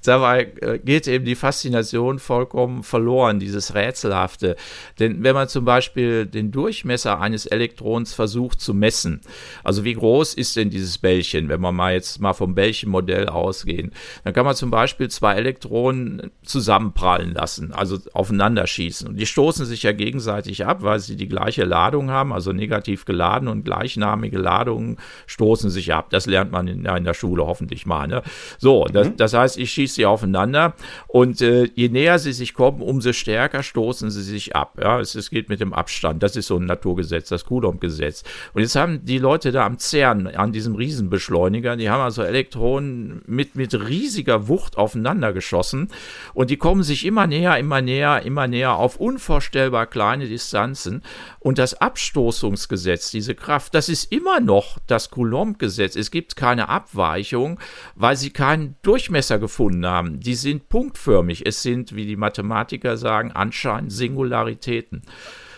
dabei 0.03 0.51
äh, 0.61 0.77
geht 0.77 1.07
eben 1.07 1.25
die 1.25 1.33
Faszination 1.33 2.19
vollkommen 2.19 2.83
verloren, 2.83 3.39
dieses 3.39 3.73
Rätselhafte. 3.73 4.57
Denn 4.99 5.23
wenn 5.23 5.33
man 5.33 5.47
zum 5.47 5.65
Beispiel 5.65 6.27
den 6.27 6.51
Durchmesser 6.51 7.19
eines 7.19 7.47
Elektrons 7.47 8.13
versucht 8.13 8.61
zu 8.61 8.75
messen, 8.75 9.21
also 9.63 9.83
wie 9.83 9.95
groß 9.95 10.35
ist 10.35 10.55
denn 10.57 10.69
dieses 10.69 10.99
Bällchen, 10.99 11.49
wenn 11.49 11.61
wir 11.61 11.71
mal 11.71 11.93
jetzt 11.93 12.21
mal 12.21 12.33
vom 12.33 12.53
Bällchenmodell 12.53 13.29
ausgehen, 13.29 13.93
dann 14.23 14.33
kann 14.33 14.45
man 14.45 14.55
zum 14.55 14.69
Beispiel 14.69 15.09
zwei 15.09 15.33
Elektronen 15.33 15.54
Elektronen 15.55 16.31
zusammenprallen 16.43 17.33
lassen, 17.33 17.71
also 17.71 17.97
aufeinander 18.13 18.67
schießen. 18.67 19.07
Und 19.07 19.15
die 19.17 19.25
stoßen 19.25 19.65
sich 19.65 19.83
ja 19.83 19.93
gegenseitig 19.93 20.65
ab, 20.65 20.81
weil 20.81 20.99
sie 20.99 21.15
die 21.15 21.27
gleiche 21.27 21.63
Ladung 21.63 22.11
haben, 22.11 22.33
also 22.33 22.51
negativ 22.51 23.05
geladen 23.05 23.47
und 23.47 23.63
gleichnamige 23.63 24.37
Ladungen 24.37 24.97
stoßen 25.27 25.69
sich 25.69 25.93
ab. 25.93 26.09
Das 26.09 26.25
lernt 26.25 26.51
man 26.51 26.67
in, 26.67 26.85
in 26.85 27.03
der 27.03 27.13
Schule 27.13 27.45
hoffentlich 27.45 27.85
mal. 27.85 28.07
Ne? 28.07 28.21
So, 28.57 28.85
das, 28.91 29.07
mhm. 29.07 29.17
das, 29.17 29.33
heißt, 29.33 29.57
ich 29.57 29.71
schieße 29.71 29.95
sie 29.95 30.05
aufeinander 30.05 30.73
und 31.07 31.41
äh, 31.41 31.69
je 31.73 31.89
näher 31.89 32.19
sie 32.19 32.33
sich 32.33 32.53
kommen, 32.53 32.81
umso 32.81 33.13
stärker 33.13 33.63
stoßen 33.63 34.11
sie 34.11 34.23
sich 34.23 34.55
ab. 34.55 34.77
Ja, 34.81 34.99
es, 34.99 35.15
es 35.15 35.29
geht 35.29 35.49
mit 35.49 35.61
dem 35.61 35.73
Abstand. 35.73 36.21
Das 36.21 36.35
ist 36.35 36.47
so 36.47 36.57
ein 36.57 36.65
Naturgesetz, 36.65 37.29
das 37.29 37.45
Coulomb-Gesetz. 37.45 38.23
Und 38.53 38.61
jetzt 38.61 38.75
haben 38.75 39.05
die 39.05 39.19
Leute 39.19 39.51
da 39.51 39.65
am 39.65 39.79
CERN, 39.79 40.27
an 40.27 40.51
diesem 40.51 40.75
Riesenbeschleuniger, 40.75 41.75
die 41.77 41.89
haben 41.89 42.01
also 42.01 42.23
Elektronen 42.23 43.21
mit, 43.25 43.55
mit 43.55 43.73
riesiger 43.87 44.47
Wucht 44.47 44.77
aufeinander 44.77 45.31
geschossen 45.31 45.44
geschossen 45.45 45.89
und 46.33 46.49
die 46.49 46.57
kommen 46.57 46.83
sich 46.83 47.05
immer 47.05 47.27
näher, 47.27 47.57
immer 47.57 47.81
näher, 47.81 48.23
immer 48.23 48.47
näher 48.47 48.73
auf 48.75 48.97
unvorstellbar 48.97 49.85
kleine 49.85 50.27
Distanzen 50.27 51.03
und 51.39 51.59
das 51.59 51.75
Abstoßungsgesetz, 51.75 53.11
diese 53.11 53.35
Kraft, 53.35 53.75
das 53.75 53.87
ist 53.87 54.11
immer 54.11 54.39
noch 54.39 54.79
das 54.87 55.11
Coulomb-Gesetz. 55.11 55.95
Es 55.95 56.09
gibt 56.09 56.35
keine 56.35 56.69
Abweichung, 56.69 57.59
weil 57.95 58.17
sie 58.17 58.31
keinen 58.31 58.75
Durchmesser 58.81 59.37
gefunden 59.37 59.85
haben. 59.85 60.19
Die 60.19 60.35
sind 60.35 60.69
punktförmig. 60.69 61.45
Es 61.45 61.61
sind, 61.61 61.95
wie 61.95 62.05
die 62.05 62.15
Mathematiker 62.15 62.97
sagen, 62.97 63.31
anscheinend 63.31 63.91
Singularitäten. 63.91 65.03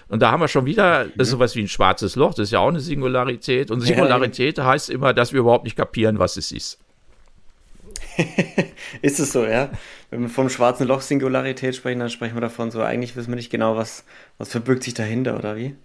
Und 0.09 0.21
da 0.21 0.31
haben 0.31 0.41
wir 0.41 0.47
schon 0.47 0.65
wieder 0.65 1.05
mhm. 1.05 1.23
sowas 1.23 1.55
wie 1.55 1.61
ein 1.61 1.67
schwarzes 1.67 2.15
Loch, 2.15 2.33
das 2.33 2.45
ist 2.45 2.51
ja 2.51 2.59
auch 2.59 2.69
eine 2.69 2.79
Singularität. 2.79 3.71
Und 3.71 3.81
Singularität 3.81 4.59
heißt 4.59 4.89
immer, 4.89 5.13
dass 5.13 5.33
wir 5.33 5.39
überhaupt 5.39 5.63
nicht 5.63 5.75
kapieren, 5.75 6.19
was 6.19 6.37
es 6.37 6.51
ist. 6.51 6.79
ist 9.01 9.19
es 9.19 9.31
so, 9.31 9.45
ja? 9.45 9.69
Wenn 10.09 10.21
wir 10.21 10.29
vom 10.29 10.49
schwarzen 10.49 10.87
Loch 10.87 11.01
Singularität 11.01 11.75
sprechen, 11.75 11.99
dann 11.99 12.09
sprechen 12.09 12.35
wir 12.35 12.41
davon 12.41 12.71
so, 12.71 12.81
eigentlich 12.81 13.15
wissen 13.15 13.29
wir 13.29 13.35
nicht 13.35 13.49
genau, 13.49 13.75
was, 13.75 14.03
was 14.37 14.49
verbirgt 14.49 14.83
sich 14.83 14.93
dahinter, 14.93 15.37
oder 15.37 15.55
wie? 15.55 15.75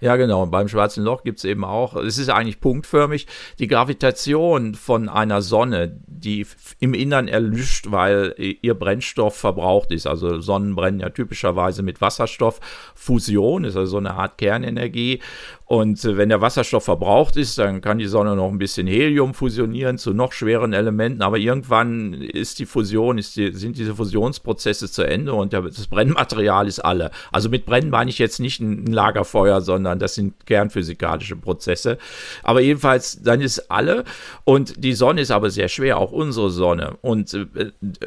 Ja, 0.00 0.16
genau. 0.16 0.42
Und 0.42 0.50
beim 0.50 0.68
schwarzen 0.68 1.04
Loch 1.04 1.22
gibt 1.22 1.38
es 1.38 1.44
eben 1.44 1.64
auch, 1.64 1.96
es 1.96 2.18
ist 2.18 2.28
eigentlich 2.28 2.60
punktförmig, 2.60 3.26
die 3.58 3.68
Gravitation 3.68 4.74
von 4.74 5.08
einer 5.08 5.40
Sonne, 5.40 5.98
die 6.06 6.46
im 6.80 6.94
Innern 6.94 7.28
erlischt, 7.28 7.90
weil 7.90 8.34
ihr 8.36 8.74
Brennstoff 8.74 9.36
verbraucht 9.36 9.92
ist. 9.92 10.06
Also 10.06 10.40
Sonnen 10.40 10.74
brennen 10.74 11.00
ja 11.00 11.10
typischerweise 11.10 11.82
mit 11.82 12.00
Wasserstofffusion, 12.00 13.64
ist 13.64 13.76
also 13.76 13.92
so 13.92 13.98
eine 13.98 14.14
Art 14.14 14.36
Kernenergie. 14.36 15.20
Und 15.66 16.04
äh, 16.04 16.18
wenn 16.18 16.28
der 16.28 16.42
Wasserstoff 16.42 16.84
verbraucht 16.84 17.36
ist, 17.36 17.56
dann 17.56 17.80
kann 17.80 17.96
die 17.96 18.06
Sonne 18.06 18.36
noch 18.36 18.50
ein 18.50 18.58
bisschen 18.58 18.86
Helium 18.86 19.32
fusionieren 19.32 19.96
zu 19.96 20.12
noch 20.12 20.32
schweren 20.32 20.74
Elementen. 20.74 21.22
Aber 21.22 21.38
irgendwann 21.38 22.12
ist 22.12 22.58
die 22.58 22.66
Fusion, 22.66 23.16
ist 23.16 23.36
die, 23.36 23.52
sind 23.52 23.78
diese 23.78 23.94
Fusionsprozesse 23.94 24.90
zu 24.90 25.02
Ende 25.02 25.32
und 25.32 25.54
das 25.54 25.86
Brennmaterial 25.86 26.68
ist 26.68 26.80
alle. 26.80 27.10
Also 27.32 27.48
mit 27.48 27.64
Brennen 27.64 27.88
meine 27.88 28.10
ich 28.10 28.18
jetzt 28.18 28.40
nicht 28.40 28.60
ein 28.60 28.86
Lagerfeuer, 28.86 29.62
sondern 29.62 29.83
das 29.84 30.14
sind 30.14 30.46
kernphysikalische 30.46 31.36
Prozesse. 31.36 31.98
Aber 32.42 32.60
jedenfalls, 32.60 33.22
dann 33.22 33.40
ist 33.40 33.70
alle. 33.70 34.04
Und 34.44 34.82
die 34.82 34.94
Sonne 34.94 35.20
ist 35.20 35.30
aber 35.30 35.50
sehr 35.50 35.68
schwer, 35.68 35.98
auch 35.98 36.12
unsere 36.12 36.50
Sonne. 36.50 36.96
Und 37.02 37.34
äh, 37.34 37.46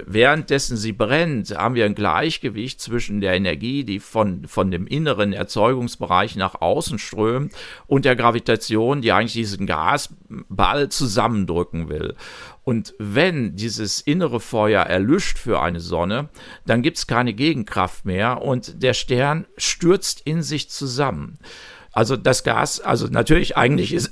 währenddessen 0.05 0.77
sie 0.77 0.93
brennt, 0.93 1.55
haben 1.57 1.75
wir 1.75 1.85
ein 1.85 1.95
Gleichgewicht 1.95 2.81
zwischen 2.81 3.21
der 3.21 3.33
Energie, 3.33 3.83
die 3.83 3.99
von, 3.99 4.45
von 4.47 4.71
dem 4.71 4.87
inneren 4.87 5.33
Erzeugungsbereich 5.33 6.35
nach 6.35 6.61
außen 6.61 6.99
strömt, 6.99 7.53
und 7.87 8.05
der 8.05 8.15
Gravitation, 8.15 9.01
die 9.01 9.11
eigentlich 9.11 9.33
diesen 9.33 9.67
Gasball 9.67 10.89
zusammendrücken 10.89 11.89
will. 11.89 12.15
Und 12.67 12.95
wenn 12.99 13.55
dieses 13.55 14.01
innere 14.01 14.41
Feuer 14.41 14.83
erlischt 14.83 15.37
für 15.37 15.61
eine 15.61 15.79
Sonne, 15.79 16.27
dann 16.65 16.81
gibt 16.81 16.97
es 16.97 17.07
keine 17.07 17.33
Gegenkraft 17.33 18.03
mehr 18.03 18.41
und 18.41 18.83
der 18.83 18.93
Stern 18.93 19.47
stürzt 19.55 20.19
in 20.25 20.41
sich 20.41 20.69
zusammen. 20.69 21.39
Also 21.97 22.15
das 22.15 22.43
Gas, 22.43 22.79
also 22.79 23.07
natürlich 23.07 23.57
eigentlich 23.57 23.91
ist, 23.91 24.11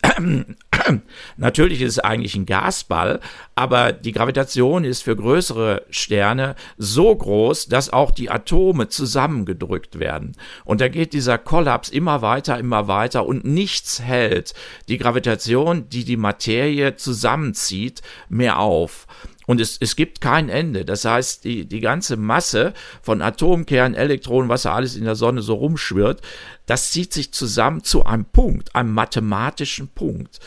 natürlich 1.37 1.83
ist 1.83 1.91
es 1.91 1.99
eigentlich 1.99 2.33
ein 2.33 2.47
Gasball, 2.47 3.19
aber 3.53 3.91
die 3.91 4.11
Gravitation 4.11 4.83
ist 4.83 5.03
für 5.03 5.15
größere 5.15 5.83
Sterne 5.91 6.55
so 6.79 7.15
groß, 7.15 7.67
dass 7.67 7.93
auch 7.93 8.09
die 8.09 8.31
Atome 8.31 8.87
zusammengedrückt 8.87 9.99
werden. 9.99 10.35
Und 10.63 10.81
da 10.81 10.87
geht 10.87 11.13
dieser 11.13 11.37
Kollaps 11.37 11.89
immer 11.89 12.23
weiter, 12.23 12.57
immer 12.57 12.87
weiter 12.87 13.27
und 13.27 13.45
nichts 13.45 14.01
hält 14.01 14.55
die 14.87 14.97
Gravitation, 14.97 15.87
die 15.87 16.05
die 16.05 16.17
Materie 16.17 16.95
zusammenzieht, 16.95 18.01
mehr 18.29 18.57
auf. 18.57 19.05
Und 19.45 19.61
es, 19.61 19.77
es 19.79 19.95
gibt 19.95 20.21
kein 20.21 20.49
Ende. 20.49 20.85
Das 20.85 21.05
heißt, 21.05 21.43
die, 21.43 21.65
die 21.65 21.79
ganze 21.79 22.17
Masse 22.17 22.73
von 23.01 23.21
Atomkernen, 23.21 23.95
Elektronen, 23.95 24.49
was 24.49 24.63
da 24.63 24.73
alles 24.73 24.95
in 24.95 25.05
der 25.05 25.15
Sonne 25.15 25.41
so 25.41 25.55
rumschwirrt, 25.55 26.21
das 26.65 26.91
zieht 26.91 27.13
sich 27.13 27.31
zusammen 27.31 27.83
zu 27.83 28.05
einem 28.05 28.25
Punkt, 28.25 28.75
einem 28.75 28.93
mathematischen 28.93 29.87
Punkt. 29.89 30.39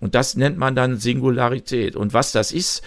Und 0.00 0.14
das 0.14 0.36
nennt 0.36 0.58
man 0.58 0.74
dann 0.74 0.98
Singularität. 0.98 1.96
Und 1.96 2.12
was 2.12 2.32
das 2.32 2.52
ist, 2.52 2.82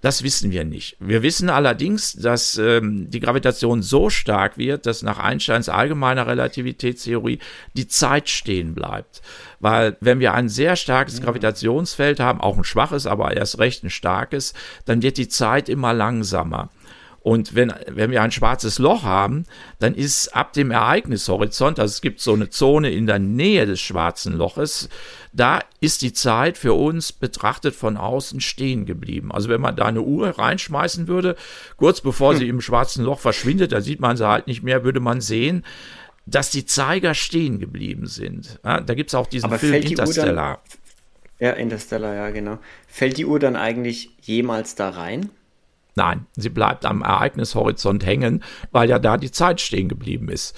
das 0.00 0.22
wissen 0.22 0.50
wir 0.50 0.64
nicht. 0.64 0.96
Wir 0.98 1.22
wissen 1.22 1.50
allerdings, 1.50 2.14
dass 2.14 2.56
ähm, 2.56 3.10
die 3.10 3.20
Gravitation 3.20 3.82
so 3.82 4.08
stark 4.08 4.56
wird, 4.56 4.86
dass 4.86 5.02
nach 5.02 5.18
Einsteins 5.18 5.68
allgemeiner 5.68 6.26
Relativitätstheorie 6.26 7.38
die 7.74 7.86
Zeit 7.86 8.30
stehen 8.30 8.74
bleibt. 8.74 9.20
Weil 9.60 9.96
wenn 10.00 10.20
wir 10.20 10.34
ein 10.34 10.48
sehr 10.48 10.74
starkes 10.74 11.20
Gravitationsfeld 11.20 12.18
haben, 12.18 12.40
auch 12.40 12.56
ein 12.56 12.64
schwaches, 12.64 13.06
aber 13.06 13.36
erst 13.36 13.58
recht 13.58 13.84
ein 13.84 13.90
starkes, 13.90 14.54
dann 14.86 15.02
wird 15.02 15.18
die 15.18 15.28
Zeit 15.28 15.68
immer 15.68 15.92
langsamer. 15.92 16.70
Und 17.22 17.54
wenn, 17.54 17.72
wenn 17.86 18.10
wir 18.10 18.22
ein 18.22 18.32
schwarzes 18.32 18.78
Loch 18.78 19.02
haben, 19.02 19.44
dann 19.78 19.94
ist 19.94 20.34
ab 20.34 20.54
dem 20.54 20.70
Ereignishorizont, 20.70 21.78
also 21.78 21.92
es 21.92 22.00
gibt 22.00 22.20
so 22.20 22.32
eine 22.32 22.48
Zone 22.48 22.90
in 22.90 23.06
der 23.06 23.18
Nähe 23.18 23.66
des 23.66 23.78
schwarzen 23.78 24.32
Loches, 24.32 24.88
da 25.34 25.60
ist 25.80 26.00
die 26.00 26.14
Zeit 26.14 26.56
für 26.56 26.72
uns 26.72 27.12
betrachtet 27.12 27.74
von 27.74 27.98
außen 27.98 28.40
stehen 28.40 28.86
geblieben. 28.86 29.32
Also 29.32 29.50
wenn 29.50 29.60
man 29.60 29.76
da 29.76 29.84
eine 29.84 30.00
Uhr 30.00 30.30
reinschmeißen 30.30 31.08
würde, 31.08 31.36
kurz 31.76 32.00
bevor 32.00 32.32
hm. 32.32 32.38
sie 32.38 32.48
im 32.48 32.62
schwarzen 32.62 33.04
Loch 33.04 33.20
verschwindet, 33.20 33.72
da 33.72 33.82
sieht 33.82 34.00
man 34.00 34.16
sie 34.16 34.26
halt 34.26 34.46
nicht 34.46 34.62
mehr, 34.62 34.82
würde 34.82 35.00
man 35.00 35.20
sehen, 35.20 35.64
dass 36.30 36.50
die 36.50 36.64
Zeiger 36.64 37.14
stehen 37.14 37.58
geblieben 37.58 38.06
sind. 38.06 38.58
Ja, 38.64 38.80
da 38.80 38.94
gibt 38.94 39.10
es 39.10 39.14
auch 39.14 39.26
diesen 39.26 39.46
Aber 39.46 39.58
Film 39.58 39.74
Interstellar. 39.74 40.60
Dann, 41.38 41.48
ja, 41.48 41.52
Interstellar, 41.52 42.14
ja, 42.14 42.30
genau. 42.30 42.58
Fällt 42.86 43.16
die 43.16 43.26
Uhr 43.26 43.38
dann 43.38 43.56
eigentlich 43.56 44.10
jemals 44.20 44.74
da 44.74 44.90
rein? 44.90 45.30
Nein, 45.96 46.26
sie 46.36 46.50
bleibt 46.50 46.86
am 46.86 47.02
Ereignishorizont 47.02 48.06
hängen, 48.06 48.44
weil 48.70 48.88
ja 48.88 48.98
da 48.98 49.16
die 49.16 49.32
Zeit 49.32 49.60
stehen 49.60 49.88
geblieben 49.88 50.28
ist. 50.28 50.56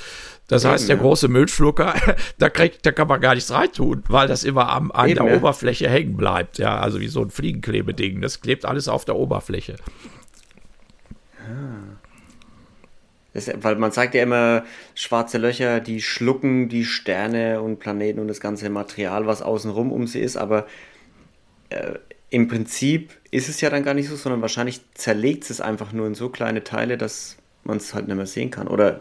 Das 0.48 0.64
Eben, 0.64 0.72
heißt, 0.72 0.88
der 0.88 0.96
ja. 0.96 1.02
große 1.02 1.28
Müllschlucker, 1.28 1.94
da, 2.38 2.50
kriegt, 2.50 2.84
da 2.84 2.92
kann 2.92 3.08
man 3.08 3.20
gar 3.20 3.34
nichts 3.34 3.50
reintun, 3.50 4.02
weil 4.08 4.28
das 4.28 4.44
immer 4.44 4.68
am, 4.68 4.92
an 4.92 5.08
Eben, 5.08 5.24
der 5.24 5.32
ja. 5.32 5.38
Oberfläche 5.38 5.88
hängen 5.88 6.16
bleibt. 6.16 6.58
Ja, 6.58 6.78
also 6.78 7.00
wie 7.00 7.08
so 7.08 7.22
ein 7.22 7.30
Fliegenklebeding. 7.30 8.20
Das 8.20 8.40
klebt 8.40 8.66
alles 8.66 8.88
auf 8.88 9.04
der 9.04 9.16
Oberfläche. 9.16 9.76
Ah. 11.38 12.01
Das, 13.34 13.50
weil 13.62 13.76
man 13.76 13.92
sagt 13.92 14.14
ja 14.14 14.22
immer, 14.22 14.64
schwarze 14.94 15.38
Löcher, 15.38 15.80
die 15.80 16.02
schlucken 16.02 16.68
die 16.68 16.84
Sterne 16.84 17.62
und 17.62 17.78
Planeten 17.78 18.20
und 18.20 18.28
das 18.28 18.40
ganze 18.40 18.68
Material, 18.68 19.26
was 19.26 19.42
außenrum 19.42 19.90
um 19.90 20.06
sie 20.06 20.20
ist, 20.20 20.36
aber 20.36 20.66
äh, 21.70 21.94
im 22.30 22.48
Prinzip 22.48 23.12
ist 23.30 23.48
es 23.48 23.60
ja 23.60 23.68
dann 23.68 23.84
gar 23.84 23.94
nicht 23.94 24.08
so, 24.08 24.16
sondern 24.16 24.40
wahrscheinlich 24.40 24.80
zerlegt 24.94 25.48
es 25.50 25.60
einfach 25.60 25.92
nur 25.92 26.06
in 26.06 26.14
so 26.14 26.30
kleine 26.30 26.64
Teile, 26.64 26.96
dass 26.96 27.36
man 27.64 27.76
es 27.76 27.94
halt 27.94 28.06
nicht 28.08 28.16
mehr 28.16 28.26
sehen 28.26 28.50
kann. 28.50 28.68
Oder 28.68 29.00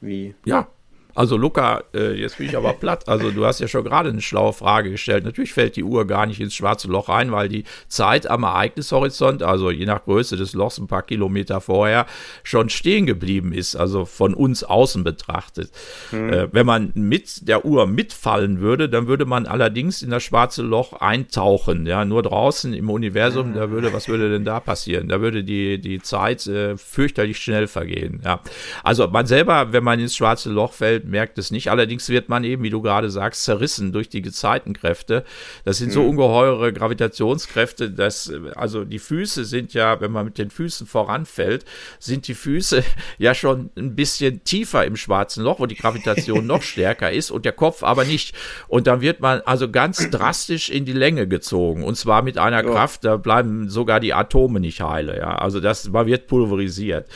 wie? 0.00 0.34
Ja, 0.44 0.68
Also 1.14 1.36
Luca, 1.36 1.84
äh, 1.94 2.14
jetzt 2.14 2.38
bin 2.38 2.48
ich 2.48 2.56
aber 2.56 2.72
platt. 2.72 3.08
Also 3.08 3.30
du 3.30 3.44
hast 3.44 3.60
ja 3.60 3.68
schon 3.68 3.84
gerade 3.84 4.08
eine 4.08 4.20
schlaue 4.20 4.52
Frage 4.52 4.90
gestellt. 4.90 5.24
Natürlich 5.24 5.52
fällt 5.52 5.76
die 5.76 5.84
Uhr 5.84 6.06
gar 6.06 6.26
nicht 6.26 6.40
ins 6.40 6.54
schwarze 6.54 6.88
Loch 6.88 7.08
rein, 7.08 7.32
weil 7.32 7.48
die 7.48 7.64
Zeit 7.88 8.26
am 8.26 8.42
Ereignishorizont, 8.42 9.42
also 9.42 9.70
je 9.70 9.86
nach 9.86 10.04
Größe 10.04 10.36
des 10.36 10.54
Lochs 10.54 10.78
ein 10.78 10.86
paar 10.86 11.02
Kilometer 11.02 11.60
vorher, 11.60 12.06
schon 12.42 12.68
stehen 12.68 13.06
geblieben 13.06 13.52
ist, 13.52 13.76
also 13.76 14.04
von 14.04 14.34
uns 14.34 14.64
außen 14.64 15.04
betrachtet. 15.04 15.70
Mhm. 16.12 16.32
Äh, 16.32 16.48
wenn 16.52 16.66
man 16.66 16.92
mit 16.94 17.48
der 17.48 17.64
Uhr 17.64 17.86
mitfallen 17.86 18.60
würde, 18.60 18.88
dann 18.88 19.06
würde 19.06 19.24
man 19.24 19.46
allerdings 19.46 20.02
in 20.02 20.10
das 20.10 20.22
schwarze 20.22 20.62
Loch 20.62 20.94
eintauchen. 20.94 21.86
Ja, 21.86 22.04
nur 22.04 22.22
draußen 22.22 22.74
im 22.74 22.90
Universum, 22.90 23.54
da 23.54 23.70
würde, 23.70 23.92
was 23.92 24.08
würde 24.08 24.30
denn 24.30 24.44
da 24.44 24.60
passieren? 24.60 25.08
Da 25.08 25.20
würde 25.20 25.44
die, 25.44 25.80
die 25.80 26.00
Zeit 26.02 26.46
äh, 26.46 26.76
fürchterlich 26.76 27.38
schnell 27.38 27.66
vergehen. 27.66 28.20
Ja. 28.24 28.40
Also 28.82 29.08
man 29.08 29.26
selber, 29.26 29.72
wenn 29.72 29.84
man 29.84 30.00
ins 30.00 30.16
schwarze 30.16 30.50
Loch 30.50 30.72
fällt, 30.72 31.03
merkt 31.04 31.38
es 31.38 31.50
nicht. 31.50 31.70
Allerdings 31.70 32.08
wird 32.08 32.28
man 32.28 32.44
eben, 32.44 32.62
wie 32.62 32.70
du 32.70 32.82
gerade 32.82 33.10
sagst, 33.10 33.44
zerrissen 33.44 33.92
durch 33.92 34.08
die 34.08 34.22
Gezeitenkräfte. 34.22 35.24
Das 35.64 35.78
sind 35.78 35.92
so 35.92 36.02
mhm. 36.02 36.10
ungeheure 36.10 36.72
Gravitationskräfte, 36.72 37.90
dass, 37.90 38.32
also 38.54 38.84
die 38.84 38.98
Füße 38.98 39.44
sind 39.44 39.74
ja, 39.74 40.00
wenn 40.00 40.12
man 40.12 40.24
mit 40.24 40.38
den 40.38 40.50
Füßen 40.50 40.86
voranfällt, 40.86 41.64
sind 41.98 42.28
die 42.28 42.34
Füße 42.34 42.82
ja 43.18 43.34
schon 43.34 43.70
ein 43.76 43.94
bisschen 43.94 44.44
tiefer 44.44 44.84
im 44.84 44.96
schwarzen 44.96 45.44
Loch, 45.44 45.60
wo 45.60 45.66
die 45.66 45.76
Gravitation 45.76 46.46
noch 46.46 46.62
stärker 46.62 47.12
ist 47.12 47.30
und 47.30 47.44
der 47.44 47.52
Kopf 47.52 47.82
aber 47.82 48.04
nicht. 48.04 48.34
Und 48.68 48.86
dann 48.86 49.00
wird 49.00 49.20
man 49.20 49.40
also 49.42 49.70
ganz 49.70 50.10
drastisch 50.10 50.70
in 50.70 50.84
die 50.84 50.92
Länge 50.92 51.28
gezogen. 51.28 51.84
Und 51.84 51.96
zwar 51.96 52.22
mit 52.22 52.38
einer 52.38 52.64
ja. 52.64 52.70
Kraft, 52.70 53.04
da 53.04 53.16
bleiben 53.16 53.68
sogar 53.68 54.00
die 54.00 54.14
Atome 54.14 54.60
nicht 54.60 54.80
heile. 54.80 55.18
Ja, 55.18 55.36
also 55.36 55.60
das, 55.60 55.88
man 55.88 56.06
wird 56.06 56.26
pulverisiert. 56.26 57.08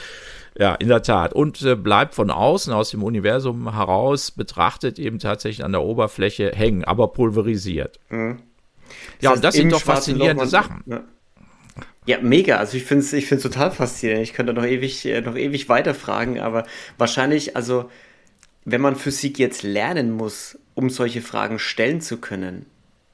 Ja, 0.59 0.75
in 0.75 0.89
der 0.89 1.03
Tat. 1.03 1.33
Und 1.33 1.63
äh, 1.63 1.77
bleibt 1.77 2.15
von 2.15 2.31
außen, 2.31 2.73
aus 2.73 2.91
dem 2.91 3.05
Universum 3.05 3.73
heraus 3.73 4.33
betrachtet, 4.33 4.99
eben 4.99 5.21
tatsächlich 5.21 5.65
an 5.65 5.73
der 5.73 5.83
Oberfläche 5.83 6.51
hängen, 6.55 6.85
aber 6.85 7.09
pulverisiert. 7.09 8.01
Mhm. 8.11 8.41
Ja, 9.21 9.33
und 9.33 9.45
das 9.45 9.55
sind 9.55 9.73
doch 9.73 9.81
faszinierende 9.81 10.45
Loch, 10.45 10.51
Sachen. 10.51 10.83
Ja. 10.87 11.05
Ja, 12.07 12.19
mega. 12.23 12.57
Also 12.57 12.79
ich 12.79 12.85
finde 12.85 13.05
es 13.05 13.13
ich 13.13 13.27
find's 13.27 13.43
total 13.43 13.71
faszinierend. 13.71 14.25
Ich 14.25 14.33
könnte 14.33 14.55
noch 14.55 14.65
ewig, 14.65 15.05
äh, 15.05 15.21
noch 15.21 15.37
ewig 15.37 15.69
weiterfragen, 15.69 16.41
aber 16.41 16.67
wahrscheinlich, 16.97 17.55
also 17.55 17.91
wenn 18.65 18.81
man 18.81 18.97
Physik 18.97 19.39
jetzt 19.39 19.63
lernen 19.63 20.13
muss, 20.13 20.59
um 20.75 20.89
solche 20.89 21.21
Fragen 21.21 21.59
stellen 21.59 22.01
zu 22.01 22.17
können, 22.17 22.65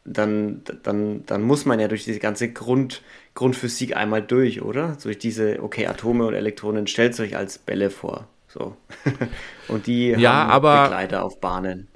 dann, 0.05 0.63
dann, 0.83 1.25
dann 1.27 1.43
muss 1.43 1.65
man 1.65 1.81
ja 1.81 1.89
durch 1.89 2.05
diese 2.05 2.21
ganze 2.21 2.53
Grund, 2.53 3.03
Grundphysik 3.35 3.97
einmal 3.97 4.23
durch, 4.23 4.63
oder? 4.63 4.97
Durch 5.03 5.19
diese, 5.19 5.63
okay, 5.63 5.87
Atome 5.87 6.27
und 6.27 6.35
Elektronen 6.35 6.87
stellt 6.87 7.19
euch 7.21 7.37
als 7.37 7.59
Bälle 7.59 7.91
vor. 7.91 8.29
So. 8.49 8.77
und 9.69 9.87
die 9.87 10.11
ja, 10.11 10.33
haben 10.33 10.51
aber 10.51 10.83
Begleiter 10.85 11.25
auf 11.25 11.41
Bahnen. 11.41 11.89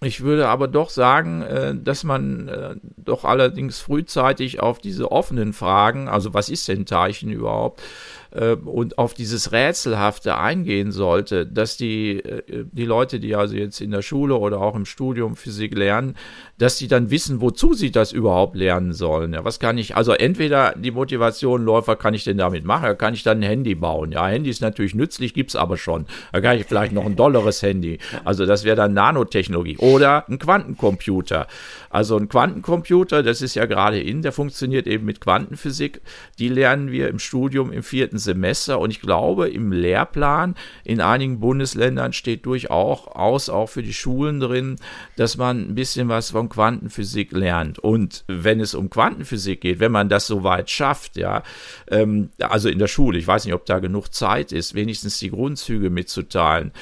Ich 0.00 0.20
würde 0.20 0.48
aber 0.48 0.68
doch 0.68 0.90
sagen, 0.90 1.42
äh, 1.42 1.74
dass 1.74 2.04
man 2.04 2.46
äh, 2.46 2.76
doch 2.96 3.24
allerdings 3.24 3.80
frühzeitig 3.80 4.60
auf 4.60 4.78
diese 4.78 5.10
offenen 5.10 5.52
Fragen, 5.52 6.08
also 6.08 6.34
was 6.34 6.48
ist 6.48 6.68
denn 6.68 6.86
Teilchen 6.86 7.32
überhaupt, 7.32 7.82
äh, 8.30 8.52
und 8.52 8.98
auf 8.98 9.14
dieses 9.14 9.52
Rätselhafte 9.52 10.36
eingehen 10.36 10.92
sollte, 10.92 11.46
dass 11.46 11.76
die, 11.76 12.18
äh, 12.18 12.64
die 12.70 12.84
Leute, 12.84 13.20
die 13.20 13.34
also 13.34 13.56
jetzt 13.56 13.80
in 13.80 13.90
der 13.90 14.02
Schule 14.02 14.36
oder 14.36 14.60
auch 14.60 14.74
im 14.74 14.84
Studium 14.84 15.36
Physik 15.36 15.76
lernen, 15.76 16.14
dass 16.58 16.78
sie 16.78 16.88
dann 16.88 17.10
wissen, 17.10 17.40
wozu 17.40 17.74
sie 17.74 17.90
das 17.90 18.12
überhaupt 18.12 18.56
lernen 18.56 18.92
sollen. 18.92 19.32
Ja, 19.32 19.44
was 19.44 19.60
kann 19.60 19.78
ich, 19.78 19.96
also 19.96 20.12
entweder 20.12 20.74
die 20.76 20.90
Motivation 20.90 21.64
läuft, 21.64 21.88
was 21.88 21.98
kann 21.98 22.14
ich 22.14 22.24
denn 22.24 22.38
damit 22.38 22.64
machen? 22.64 22.98
Kann 22.98 23.14
ich 23.14 23.22
dann 23.22 23.38
ein 23.40 23.42
Handy 23.42 23.74
bauen. 23.74 24.12
Ja, 24.12 24.26
Handy 24.26 24.50
ist 24.50 24.60
natürlich 24.60 24.94
nützlich, 24.94 25.34
gibt 25.34 25.50
es 25.50 25.56
aber 25.56 25.76
schon. 25.76 26.06
Da 26.32 26.40
kann 26.40 26.58
ich 26.58 26.66
vielleicht 26.66 26.92
noch 26.92 27.06
ein 27.06 27.16
dolleres 27.16 27.62
Handy. 27.62 27.98
Also 28.24 28.44
das 28.44 28.64
wäre 28.64 28.76
dann 28.76 28.92
Nanotechnologie. 28.92 29.78
Oder 29.78 30.28
ein 30.28 30.38
Quantencomputer. 30.38 31.46
Also 31.90 32.16
ein 32.16 32.28
Quantencomputer, 32.28 33.22
das 33.22 33.40
ist 33.40 33.54
ja 33.54 33.66
gerade 33.66 34.00
in, 34.00 34.22
der 34.22 34.32
funktioniert 34.32 34.86
eben 34.86 35.04
mit 35.04 35.20
Quantenphysik. 35.20 36.00
Die 36.38 36.48
lernen 36.48 36.90
wir 36.90 37.08
im 37.08 37.18
Studium 37.18 37.72
im 37.72 37.82
vierten 37.82 38.17
Semester 38.18 38.78
und 38.78 38.90
ich 38.90 39.00
glaube, 39.00 39.48
im 39.48 39.72
Lehrplan 39.72 40.54
in 40.84 41.00
einigen 41.00 41.40
Bundesländern 41.40 42.12
steht 42.12 42.46
durchaus 42.46 43.48
auch 43.48 43.68
für 43.68 43.82
die 43.82 43.94
Schulen 43.94 44.40
drin, 44.40 44.76
dass 45.16 45.36
man 45.36 45.70
ein 45.70 45.74
bisschen 45.74 46.08
was 46.08 46.30
von 46.30 46.48
Quantenphysik 46.48 47.32
lernt. 47.32 47.78
Und 47.78 48.24
wenn 48.26 48.60
es 48.60 48.74
um 48.74 48.90
Quantenphysik 48.90 49.60
geht, 49.60 49.80
wenn 49.80 49.92
man 49.92 50.08
das 50.08 50.26
soweit 50.26 50.70
schafft, 50.70 51.16
ja, 51.16 51.42
ähm, 51.90 52.30
also 52.38 52.68
in 52.68 52.78
der 52.78 52.88
Schule, 52.88 53.18
ich 53.18 53.26
weiß 53.26 53.44
nicht, 53.44 53.54
ob 53.54 53.66
da 53.66 53.78
genug 53.78 54.12
Zeit 54.12 54.52
ist, 54.52 54.74
wenigstens 54.74 55.18
die 55.18 55.30
Grundzüge 55.30 55.90
mitzuteilen, 55.90 56.72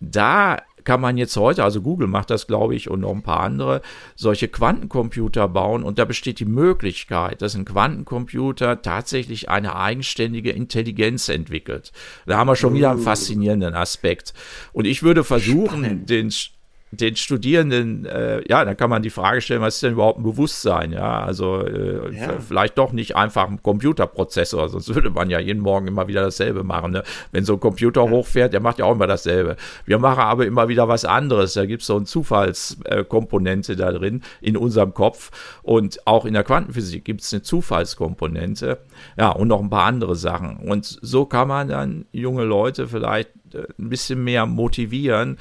da 0.00 0.58
kann 0.84 1.00
man 1.00 1.16
jetzt 1.16 1.36
heute, 1.36 1.64
also 1.64 1.82
Google 1.82 2.08
macht 2.08 2.30
das, 2.30 2.46
glaube 2.46 2.74
ich, 2.74 2.90
und 2.90 3.00
noch 3.00 3.12
ein 3.12 3.22
paar 3.22 3.40
andere, 3.40 3.82
solche 4.16 4.48
Quantencomputer 4.48 5.48
bauen 5.48 5.82
und 5.82 5.98
da 5.98 6.04
besteht 6.04 6.40
die 6.40 6.44
Möglichkeit, 6.44 7.42
dass 7.42 7.54
ein 7.54 7.64
Quantencomputer 7.64 8.82
tatsächlich 8.82 9.48
eine 9.48 9.76
eigenständige 9.76 10.50
Intelligenz 10.50 11.28
entwickelt. 11.28 11.92
Da 12.26 12.36
haben 12.36 12.48
wir 12.48 12.56
schon 12.56 12.74
wieder 12.74 12.90
einen 12.90 13.00
faszinierenden 13.00 13.74
Aspekt. 13.74 14.34
Und 14.72 14.86
ich 14.86 15.02
würde 15.02 15.24
versuchen, 15.24 15.84
Spannend. 15.84 16.10
den 16.10 16.30
den 16.94 17.16
Studierenden, 17.16 18.04
äh, 18.04 18.46
ja, 18.46 18.66
dann 18.66 18.76
kann 18.76 18.90
man 18.90 19.00
die 19.00 19.08
Frage 19.08 19.40
stellen, 19.40 19.62
was 19.62 19.76
ist 19.76 19.82
denn 19.82 19.94
überhaupt 19.94 20.18
ein 20.18 20.24
Bewusstsein? 20.24 20.92
Ja, 20.92 21.22
also 21.22 21.62
äh, 21.64 22.14
ja. 22.14 22.38
vielleicht 22.38 22.76
doch 22.76 22.92
nicht 22.92 23.16
einfach 23.16 23.48
ein 23.48 23.62
Computerprozessor, 23.62 24.68
sonst 24.68 24.94
würde 24.94 25.08
man 25.08 25.30
ja 25.30 25.40
jeden 25.40 25.62
Morgen 25.62 25.88
immer 25.88 26.06
wieder 26.06 26.20
dasselbe 26.20 26.64
machen. 26.64 26.92
Ne? 26.92 27.02
Wenn 27.30 27.46
so 27.46 27.54
ein 27.54 27.60
Computer 27.60 28.04
ja. 28.04 28.10
hochfährt, 28.10 28.52
der 28.52 28.60
macht 28.60 28.78
ja 28.78 28.84
auch 28.84 28.92
immer 28.92 29.06
dasselbe. 29.06 29.56
Wir 29.86 29.98
machen 29.98 30.20
aber 30.20 30.44
immer 30.44 30.68
wieder 30.68 30.86
was 30.86 31.06
anderes. 31.06 31.54
Da 31.54 31.64
gibt 31.64 31.80
es 31.80 31.86
so 31.86 31.96
eine 31.96 32.04
Zufallskomponente 32.04 33.74
da 33.74 33.90
drin 33.90 34.20
in 34.42 34.58
unserem 34.58 34.92
Kopf 34.92 35.30
und 35.62 36.06
auch 36.06 36.26
in 36.26 36.34
der 36.34 36.44
Quantenphysik 36.44 37.06
gibt 37.06 37.22
es 37.22 37.32
eine 37.32 37.40
Zufallskomponente. 37.40 38.80
Ja, 39.16 39.30
und 39.30 39.48
noch 39.48 39.60
ein 39.60 39.70
paar 39.70 39.86
andere 39.86 40.14
Sachen. 40.14 40.58
Und 40.58 40.98
so 41.00 41.24
kann 41.24 41.48
man 41.48 41.68
dann 41.68 42.04
junge 42.12 42.44
Leute 42.44 42.86
vielleicht 42.86 43.30
äh, 43.54 43.62
ein 43.78 43.88
bisschen 43.88 44.22
mehr 44.22 44.44
motivieren, 44.44 45.38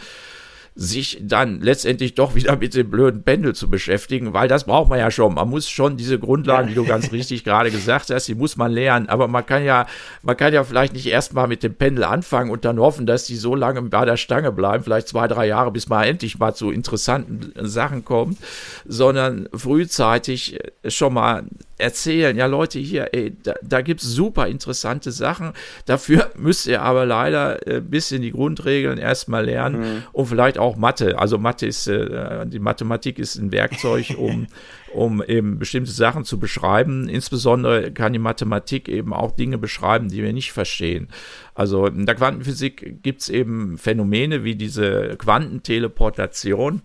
sich 0.81 1.19
dann 1.21 1.61
letztendlich 1.61 2.15
doch 2.15 2.33
wieder 2.33 2.55
mit 2.55 2.73
dem 2.73 2.89
blöden 2.89 3.21
Pendel 3.21 3.53
zu 3.53 3.69
beschäftigen, 3.69 4.33
weil 4.33 4.47
das 4.47 4.63
braucht 4.63 4.89
man 4.89 4.97
ja 4.97 5.11
schon. 5.11 5.35
Man 5.35 5.47
muss 5.47 5.69
schon 5.69 5.95
diese 5.95 6.17
Grundlagen, 6.17 6.69
die 6.69 6.73
du 6.73 6.85
ganz 6.85 7.11
richtig 7.11 7.43
gerade 7.43 7.69
gesagt 7.71 8.09
hast, 8.09 8.27
die 8.27 8.33
muss 8.33 8.57
man 8.57 8.71
lernen. 8.71 9.07
Aber 9.07 9.27
man 9.27 9.45
kann 9.45 9.63
ja, 9.63 9.85
man 10.23 10.35
kann 10.35 10.53
ja 10.53 10.63
vielleicht 10.63 10.93
nicht 10.93 11.05
erstmal 11.05 11.47
mit 11.47 11.61
dem 11.61 11.75
Pendel 11.75 12.03
anfangen 12.03 12.49
und 12.49 12.65
dann 12.65 12.79
hoffen, 12.79 13.05
dass 13.05 13.25
die 13.25 13.35
so 13.35 13.53
lange 13.53 13.83
bei 13.83 14.05
der 14.05 14.17
Stange 14.17 14.51
bleiben, 14.51 14.83
vielleicht 14.83 15.07
zwei, 15.07 15.27
drei 15.27 15.45
Jahre, 15.45 15.71
bis 15.71 15.87
man 15.87 16.03
endlich 16.03 16.39
mal 16.39 16.55
zu 16.55 16.71
interessanten 16.71 17.53
Sachen 17.67 18.03
kommt, 18.03 18.39
sondern 18.85 19.47
frühzeitig 19.53 20.57
schon 20.87 21.13
mal 21.13 21.43
erzählen, 21.81 22.37
ja 22.37 22.45
Leute, 22.45 22.79
hier, 22.79 23.09
ey, 23.13 23.35
da, 23.43 23.55
da 23.61 23.81
gibt 23.81 24.01
es 24.01 24.09
super 24.09 24.47
interessante 24.47 25.11
Sachen. 25.11 25.53
Dafür 25.85 26.31
müsst 26.37 26.67
ihr 26.67 26.81
aber 26.81 27.05
leider 27.05 27.59
ein 27.67 27.89
bisschen 27.89 28.21
die 28.21 28.31
Grundregeln 28.31 28.97
erstmal 28.97 29.45
lernen 29.45 29.79
mhm. 29.81 30.03
und 30.13 30.27
vielleicht 30.27 30.57
auch 30.57 30.75
Mathe. 30.75 31.17
Also 31.19 31.37
Mathe 31.37 31.65
ist, 31.65 31.87
äh, 31.87 32.45
die 32.45 32.59
Mathematik 32.59 33.19
ist 33.19 33.35
ein 33.35 33.51
Werkzeug, 33.51 34.13
um, 34.17 34.47
um 34.93 35.23
eben 35.23 35.59
bestimmte 35.59 35.91
Sachen 35.91 36.23
zu 36.23 36.39
beschreiben. 36.39 37.09
Insbesondere 37.09 37.91
kann 37.91 38.13
die 38.13 38.19
Mathematik 38.19 38.87
eben 38.87 39.13
auch 39.13 39.31
Dinge 39.31 39.57
beschreiben, 39.57 40.09
die 40.09 40.23
wir 40.23 40.33
nicht 40.33 40.51
verstehen. 40.51 41.09
Also 41.55 41.87
in 41.87 42.05
der 42.05 42.15
Quantenphysik 42.15 43.03
gibt 43.03 43.21
es 43.21 43.29
eben 43.29 43.77
Phänomene 43.77 44.43
wie 44.43 44.55
diese 44.55 45.15
Quantenteleportation 45.17 46.81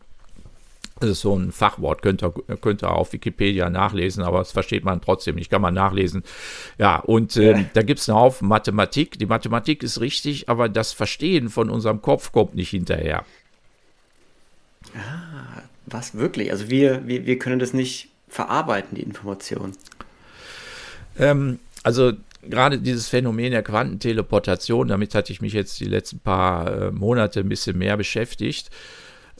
das 1.01 1.11
ist 1.11 1.21
so 1.21 1.37
ein 1.39 1.53
Fachwort, 1.53 2.01
könnt 2.01 2.23
ihr, 2.23 2.33
könnt 2.61 2.83
ihr 2.83 2.91
auf 2.91 3.13
Wikipedia 3.13 3.69
nachlesen, 3.69 4.23
aber 4.23 4.39
das 4.39 4.53
versteht 4.53 4.85
man 4.85 5.03
trotzdem 5.03 5.35
nicht, 5.35 5.51
kann 5.51 5.61
man 5.61 5.75
nachlesen. 5.75 6.23
Ja, 6.79 6.99
und 7.01 7.37
äh, 7.37 7.53
ja. 7.53 7.65
da 7.75 7.83
gibt 7.83 8.01
es 8.01 8.09
einen 8.09 8.19
Haufen 8.19 8.49
Mathematik. 8.49 9.19
Die 9.19 9.27
Mathematik 9.27 9.83
ist 9.83 10.01
richtig, 10.01 10.49
aber 10.49 10.69
das 10.69 10.93
Verstehen 10.93 11.51
von 11.51 11.69
unserem 11.69 12.01
Kopf 12.01 12.33
kommt 12.33 12.55
nicht 12.55 12.71
hinterher. 12.71 13.25
Ah, 14.95 15.63
was 15.85 16.15
wirklich? 16.15 16.51
Also 16.51 16.71
wir, 16.71 17.07
wir, 17.07 17.27
wir 17.27 17.39
können 17.39 17.59
das 17.59 17.75
nicht 17.75 18.09
verarbeiten, 18.29 18.97
die 18.97 19.03
Information. 19.03 19.73
Ähm, 21.19 21.59
also 21.83 22.13
gerade 22.43 22.79
dieses 22.79 23.09
Phänomen 23.09 23.51
der 23.51 23.63
Quantenteleportation, 23.63 24.89
damit 24.89 25.15
hatte 25.15 25.33
ich 25.33 25.43
mich 25.43 25.53
jetzt 25.53 25.79
die 25.81 25.85
letzten 25.85 26.21
paar 26.21 26.73
äh, 26.73 26.91
Monate 26.91 27.41
ein 27.41 27.49
bisschen 27.49 27.77
mehr 27.77 27.99
beschäftigt. 27.99 28.71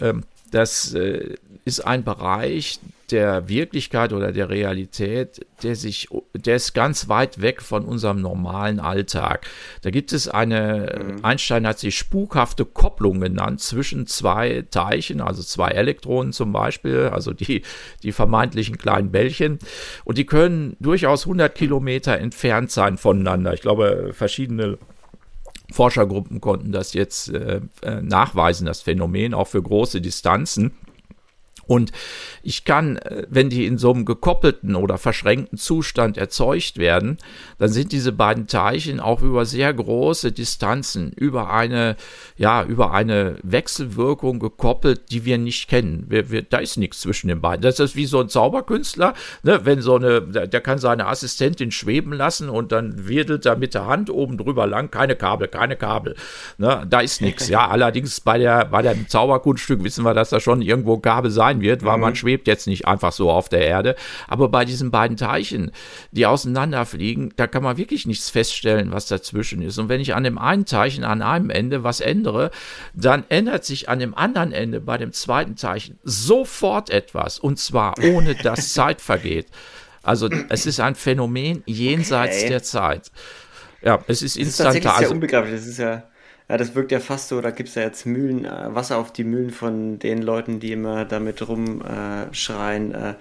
Ähm, 0.01 0.25
das 0.57 0.95
äh, 0.95 1.35
ist 1.67 1.81
ein 1.81 2.03
Bereich 2.03 2.81
der 3.11 3.49
Wirklichkeit 3.49 4.13
oder 4.13 4.33
der 4.33 4.49
Realität, 4.49 5.47
der 5.63 5.77
sich, 5.77 6.09
der 6.35 6.57
ist 6.57 6.73
ganz 6.73 7.09
weit 7.09 7.41
weg 7.41 7.63
von 7.63 7.85
unserem 7.85 8.21
normalen 8.21 8.81
Alltag. 8.81 9.47
Da 9.83 9.91
gibt 9.91 10.13
es 10.13 10.29
eine, 10.29 10.99
mhm. 10.99 11.25
Einstein 11.25 11.67
hat 11.67 11.79
sie 11.79 11.93
spukhafte 11.93 12.65
Kopplung 12.65 13.21
genannt 13.21 13.61
zwischen 13.61 14.07
zwei 14.07 14.65
Teilchen, 14.71 15.21
also 15.21 15.43
zwei 15.43 15.69
Elektronen 15.71 16.33
zum 16.33 16.53
Beispiel, 16.53 17.11
also 17.13 17.33
die, 17.33 17.63
die 18.03 18.13
vermeintlichen 18.13 18.79
kleinen 18.79 19.13
Bällchen. 19.13 19.59
Und 20.05 20.19
die 20.19 20.27
können 20.27 20.77
durchaus 20.81 21.27
100 21.27 21.55
Kilometer 21.55 22.19
entfernt 22.19 22.71
sein 22.71 22.97
voneinander. 22.97 23.53
Ich 23.53 23.61
glaube, 23.61 24.11
verschiedene 24.15 24.79
Forschergruppen 25.73 26.41
konnten 26.41 26.73
das 26.73 26.93
jetzt 26.93 27.29
äh, 27.31 27.61
äh 27.83 28.03
nachweisen, 28.03 28.67
das 28.67 28.83
Phänomen, 28.83 29.35
auch 29.35 29.49
für 29.49 29.63
große 29.63 30.01
Distanzen. 30.01 30.73
Und 31.67 31.93
ich 32.43 32.65
kann, 32.65 32.97
äh, 32.99 33.27
wenn 33.29 33.51
die 33.51 33.67
in 33.67 33.79
so 33.79 33.93
einem 33.93 34.05
gekoppelten 34.05 34.77
oder 34.77 34.99
verschränkten 34.99 35.59
Zustand 35.59 36.17
erzeugt 36.17 36.79
werden, 36.79 37.19
dann 37.59 37.71
sind 37.71 37.93
diese 37.93 38.13
beiden 38.13 38.47
Teilchen 38.47 39.01
auch 39.01 39.23
über 39.23 39.45
sehr 39.45 39.73
große 39.75 40.33
Distanzen, 40.33 41.13
über 41.13 41.51
eine, 41.53 41.97
ja, 42.37 42.63
über 42.65 42.93
eine 42.93 43.37
Wechselwirkung 43.43 44.39
gekoppelt, 44.39 45.11
die 45.11 45.25
wir 45.25 45.39
nicht 45.39 45.69
kennen. 45.69 46.07
Wir, 46.09 46.31
wir, 46.31 46.43
da 46.43 46.59
ist 46.59 46.77
nichts 46.77 47.01
zwischen 47.01 47.29
den 47.29 47.41
beiden. 47.41 47.63
Das 47.63 47.81
ist 47.81 47.97
wie 47.97 48.07
so 48.07 48.21
ein 48.21 48.29
Zauberkünstler, 48.29 49.15
ne? 49.43 49.61
wenn 49.65 49.81
so 49.81 49.97
eine, 49.97 50.23
der, 50.23 50.47
der 50.47 50.61
kann 50.61 50.79
seine 50.79 51.07
Assistentin 51.07 51.71
schweben 51.71 52.13
lassen 52.13 52.49
und 52.49 52.73
dann 52.73 53.09
wedelt 53.09 53.47
er 53.47 53.57
mit 53.57 53.75
der 53.75 53.87
Hand 53.87 54.11
oben 54.11 54.39
drüber 54.39 54.67
lang, 54.67 54.91
keine 54.91 55.17
Kabel, 55.17 55.49
keine 55.49 55.77
Kabel. 55.77 56.15
Ne? 56.59 56.87
Da 56.89 57.01
ist 57.01 57.21
nichts. 57.21 57.49
Ja, 57.49 57.67
allerdings 57.69 58.21
bei 58.21 58.39
der, 58.39 58.67
bei 58.67 58.83
dem 58.83 59.09
Zauberkunststück 59.09 59.83
wissen 59.83 60.05
wir, 60.05 60.15
dass 60.15 60.31
da 60.31 60.41
schon 60.41 60.63
irgendwo 60.63 60.99
Kabel 60.99 61.31
sein 61.31 61.56
wird, 61.61 61.85
weil 61.85 61.97
mhm. 61.97 62.03
man 62.03 62.17
schwebt 62.17 62.47
jetzt 62.47 62.67
nicht 62.67 62.87
einfach 62.87 63.13
so 63.13 63.31
auf 63.31 63.49
der 63.49 63.67
Erde. 63.67 63.97
Aber 64.29 64.49
bei 64.49 64.65
diesen 64.65 64.91
beiden 64.91 65.17
Teilchen, 65.17 65.71
die 66.11 66.27
auseinanderfliegen, 66.27 67.33
da 67.37 67.47
kann 67.47 67.63
man 67.63 67.77
wirklich 67.77 68.07
nichts 68.07 68.31
feststellen, 68.31 68.93
was 68.93 69.07
dazwischen 69.07 69.63
ist. 69.63 69.79
Und 69.79 69.89
wenn 69.89 70.01
ich 70.01 70.15
an 70.15 70.25
dem 70.25 70.39
einen 70.39 70.65
Teilchen 70.65 71.05
an 71.05 71.23
einem 71.23 71.51
Ende 71.51 71.85
was 71.85 72.01
ändere, 72.01 72.51
dann 72.95 73.25
ändert 73.29 73.65
sich 73.65 73.89
an 73.89 73.99
dem 73.99 74.15
anderen 74.15 74.53
Ende 74.53 74.81
bei 74.81 74.99
dem 74.99 75.13
zweiten 75.13 75.57
Teilchen 75.57 75.99
sofort 76.03 76.91
etwas. 76.91 77.39
Und 77.39 77.59
zwar 77.59 77.95
ohne 78.03 78.35
dass 78.35 78.73
Zeit 78.73 79.01
vergeht. 79.01 79.47
Also 80.03 80.29
es 80.49 80.67
ist 80.67 80.79
ein 80.79 80.95
Phänomen 80.95 81.65
jenseits 81.67 82.39
okay. 82.39 82.49
der 82.49 82.63
Zeit. 82.63 83.11
Ja, 83.83 83.99
es 84.07 84.23
ist 84.23 84.37
instantan. 84.37 84.83
Das 84.83 84.93
ist 84.93 84.99
also, 84.99 85.15
unbegreiflich. 85.15 85.55
Das 85.55 85.67
ist 85.67 85.79
ja 85.79 86.05
ja, 86.49 86.57
das 86.57 86.75
wirkt 86.75 86.93
ja 86.93 87.01
fast 87.01 87.29
so, 87.29 87.41
da 87.41 87.51
gibt 87.51 87.69
es 87.69 87.75
ja 87.75 87.83
jetzt 87.83 88.07
Mühlen, 88.07 88.45
äh, 88.45 88.75
Wasser 88.75 88.99
auf 88.99 89.13
die 89.13 89.25
Mühlen 89.25 89.51
von 89.51 89.99
den 89.99 90.23
Leuten, 90.23 90.61
die 90.61 90.73
immer 90.73 91.05
damit 91.05 91.47
rumschreien. 91.49 92.95
Äh, 92.95 93.15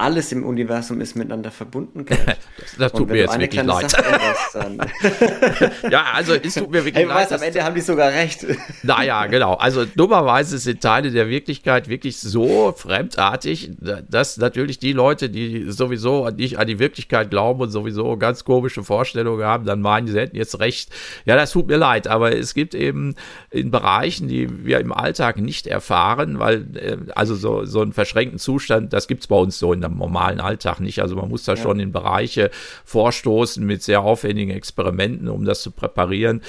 alles 0.00 0.32
im 0.32 0.44
Universum 0.44 1.00
ist 1.00 1.14
miteinander 1.14 1.50
verbunden. 1.50 2.06
das, 2.08 2.76
das 2.78 2.92
tut 2.92 3.08
mir 3.08 3.18
jetzt 3.18 3.38
wirklich 3.38 3.62
leid. 3.62 3.92
ja, 5.90 6.04
also 6.14 6.34
es 6.34 6.54
tut 6.54 6.70
mir 6.70 6.84
wirklich 6.84 6.96
hey, 6.96 7.04
leid. 7.04 7.30
Weißt, 7.30 7.32
am 7.34 7.42
Ende 7.42 7.62
haben 7.62 7.74
die 7.74 7.80
sogar 7.80 8.10
recht. 8.10 8.46
naja, 8.82 9.26
genau. 9.26 9.54
Also 9.54 9.84
dummerweise 9.84 10.58
sind 10.58 10.80
Teile 10.80 11.10
der 11.10 11.28
Wirklichkeit 11.28 11.88
wirklich 11.88 12.18
so 12.18 12.72
fremdartig, 12.76 13.72
dass 14.08 14.38
natürlich 14.38 14.78
die 14.78 14.92
Leute, 14.92 15.28
die 15.28 15.70
sowieso 15.70 16.28
nicht 16.30 16.58
an 16.58 16.66
die 16.66 16.78
Wirklichkeit 16.78 17.30
glauben 17.30 17.60
und 17.60 17.70
sowieso 17.70 18.16
ganz 18.16 18.44
komische 18.44 18.82
Vorstellungen 18.82 19.44
haben, 19.44 19.66
dann 19.66 19.80
meinen, 19.80 20.06
sie 20.06 20.18
hätten 20.18 20.36
jetzt 20.36 20.58
recht. 20.60 20.90
Ja, 21.26 21.36
das 21.36 21.52
tut 21.52 21.66
mir 21.66 21.76
leid, 21.76 22.08
aber 22.08 22.34
es 22.34 22.54
gibt 22.54 22.74
eben 22.74 23.14
in 23.50 23.70
Bereichen, 23.70 24.28
die 24.28 24.64
wir 24.64 24.80
im 24.80 24.92
Alltag 24.92 25.38
nicht 25.38 25.66
erfahren, 25.66 26.38
weil 26.38 26.66
äh, 26.76 26.96
also 27.14 27.34
so, 27.34 27.64
so 27.64 27.82
einen 27.82 27.92
verschränkten 27.92 28.38
Zustand, 28.38 28.92
das 28.92 29.06
gibt 29.06 29.22
es 29.22 29.26
bei 29.26 29.36
uns 29.36 29.58
so 29.58 29.72
in 29.72 29.80
der 29.80 29.89
normalen 29.98 30.40
Alltag 30.40 30.80
nicht. 30.80 31.00
Also 31.00 31.16
man 31.16 31.28
muss 31.28 31.44
da 31.44 31.54
ja. 31.54 31.62
schon 31.62 31.80
in 31.80 31.92
Bereiche 31.92 32.50
vorstoßen 32.84 33.64
mit 33.64 33.82
sehr 33.82 34.02
aufwendigen 34.02 34.50
Experimenten, 34.50 35.28
um 35.28 35.44
das 35.44 35.62
zu 35.62 35.70
präparieren, 35.70 36.42